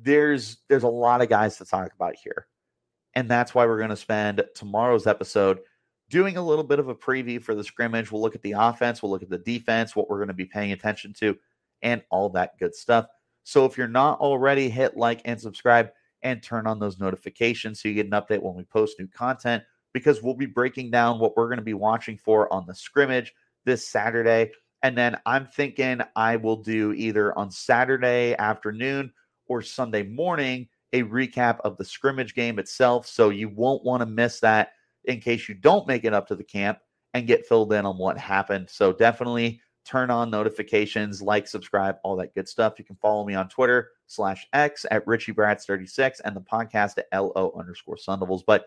There's 0.01 0.57
there's 0.69 0.83
a 0.83 0.87
lot 0.87 1.21
of 1.21 1.29
guys 1.29 1.57
to 1.57 1.65
talk 1.65 1.93
about 1.93 2.15
here. 2.15 2.47
And 3.13 3.29
that's 3.29 3.53
why 3.53 3.65
we're 3.65 3.77
going 3.77 3.89
to 3.89 3.97
spend 3.97 4.43
tomorrow's 4.55 5.05
episode 5.05 5.59
doing 6.09 6.37
a 6.37 6.41
little 6.41 6.63
bit 6.63 6.79
of 6.79 6.87
a 6.87 6.95
preview 6.95 7.41
for 7.41 7.55
the 7.55 7.63
scrimmage. 7.63 8.11
We'll 8.11 8.21
look 8.21 8.35
at 8.35 8.41
the 8.41 8.55
offense, 8.57 9.01
we'll 9.01 9.11
look 9.11 9.23
at 9.23 9.29
the 9.29 9.37
defense, 9.37 9.95
what 9.95 10.09
we're 10.09 10.17
going 10.17 10.29
to 10.29 10.33
be 10.33 10.45
paying 10.45 10.71
attention 10.71 11.13
to, 11.19 11.37
and 11.81 12.01
all 12.09 12.29
that 12.29 12.57
good 12.57 12.73
stuff. 12.73 13.07
So 13.43 13.65
if 13.65 13.77
you're 13.77 13.87
not 13.87 14.19
already, 14.19 14.69
hit 14.69 14.97
like 14.97 15.21
and 15.25 15.39
subscribe 15.39 15.89
and 16.23 16.41
turn 16.43 16.67
on 16.67 16.79
those 16.79 16.99
notifications 16.99 17.81
so 17.81 17.89
you 17.89 17.95
get 17.95 18.05
an 18.05 18.11
update 18.11 18.41
when 18.41 18.55
we 18.55 18.63
post 18.63 18.99
new 18.99 19.07
content 19.07 19.63
because 19.93 20.21
we'll 20.21 20.35
be 20.35 20.45
breaking 20.45 20.91
down 20.91 21.19
what 21.19 21.35
we're 21.35 21.47
going 21.47 21.57
to 21.57 21.63
be 21.63 21.73
watching 21.73 22.17
for 22.17 22.51
on 22.53 22.65
the 22.67 22.75
scrimmage 22.75 23.33
this 23.65 23.87
Saturday. 23.87 24.51
And 24.83 24.97
then 24.97 25.19
I'm 25.25 25.47
thinking 25.47 26.01
I 26.15 26.37
will 26.37 26.57
do 26.57 26.93
either 26.93 27.37
on 27.37 27.51
Saturday 27.51 28.35
afternoon 28.37 29.11
or 29.47 29.61
Sunday 29.61 30.03
morning 30.03 30.67
a 30.93 31.03
recap 31.03 31.59
of 31.61 31.77
the 31.77 31.85
scrimmage 31.85 32.35
game 32.35 32.59
itself. 32.59 33.07
So 33.07 33.29
you 33.29 33.49
won't 33.49 33.83
want 33.83 34.01
to 34.01 34.05
miss 34.05 34.39
that 34.41 34.73
in 35.05 35.19
case 35.19 35.49
you 35.49 35.55
don't 35.55 35.87
make 35.87 36.03
it 36.03 36.13
up 36.13 36.27
to 36.27 36.35
the 36.35 36.43
camp. 36.43 36.79
and 37.13 37.27
get 37.27 37.45
filled 37.45 37.73
in 37.73 37.85
on 37.85 37.97
what 37.97 38.17
happened. 38.17 38.69
So 38.69 38.93
definitely 38.93 39.61
turn 39.85 40.09
on 40.09 40.29
notifications, 40.29 41.21
like, 41.21 41.47
subscribe, 41.47 41.95
all 42.03 42.15
that 42.17 42.33
good 42.33 42.47
stuff. 42.47 42.75
You 42.77 42.85
can 42.85 42.95
follow 42.97 43.25
me 43.25 43.33
on 43.33 43.49
Twitter 43.49 43.91
slash 44.07 44.47
X 44.53 44.85
at 44.91 45.05
Richie 45.07 45.31
Brads 45.31 45.65
36 45.65 46.19
and 46.21 46.35
the 46.35 46.41
podcast 46.41 46.97
at 46.97 47.07
LO 47.13 47.53
underscore 47.57 47.97
Sun 47.97 48.19
Devils. 48.19 48.43
But 48.45 48.65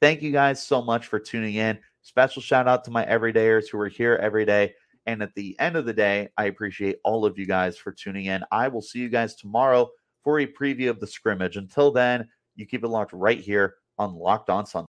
thank 0.00 0.22
you 0.22 0.32
guys 0.32 0.62
so 0.62 0.82
much 0.82 1.06
for 1.06 1.18
tuning 1.18 1.54
in. 1.54 1.78
Special 2.02 2.42
shout 2.42 2.68
out 2.68 2.84
to 2.84 2.90
my 2.90 3.04
everydayers 3.06 3.68
who 3.70 3.78
are 3.78 3.88
here 3.88 4.18
every 4.22 4.44
day. 4.44 4.74
And 5.06 5.22
at 5.22 5.34
the 5.34 5.56
end 5.60 5.76
of 5.76 5.86
the 5.86 5.92
day, 5.92 6.28
I 6.36 6.46
appreciate 6.46 6.96
all 7.04 7.24
of 7.24 7.38
you 7.38 7.46
guys 7.46 7.78
for 7.78 7.92
tuning 7.92 8.26
in. 8.26 8.42
I 8.50 8.68
will 8.68 8.82
see 8.82 8.98
you 8.98 9.08
guys 9.08 9.36
tomorrow 9.36 9.88
for 10.24 10.40
a 10.40 10.46
preview 10.46 10.90
of 10.90 10.98
the 10.98 11.06
scrimmage. 11.06 11.56
Until 11.56 11.92
then, 11.92 12.28
you 12.56 12.66
keep 12.66 12.82
it 12.82 12.88
locked 12.88 13.12
right 13.12 13.38
here 13.38 13.76
on 13.98 14.14
Locked 14.14 14.50
On 14.50 14.66
Sun. 14.66 14.84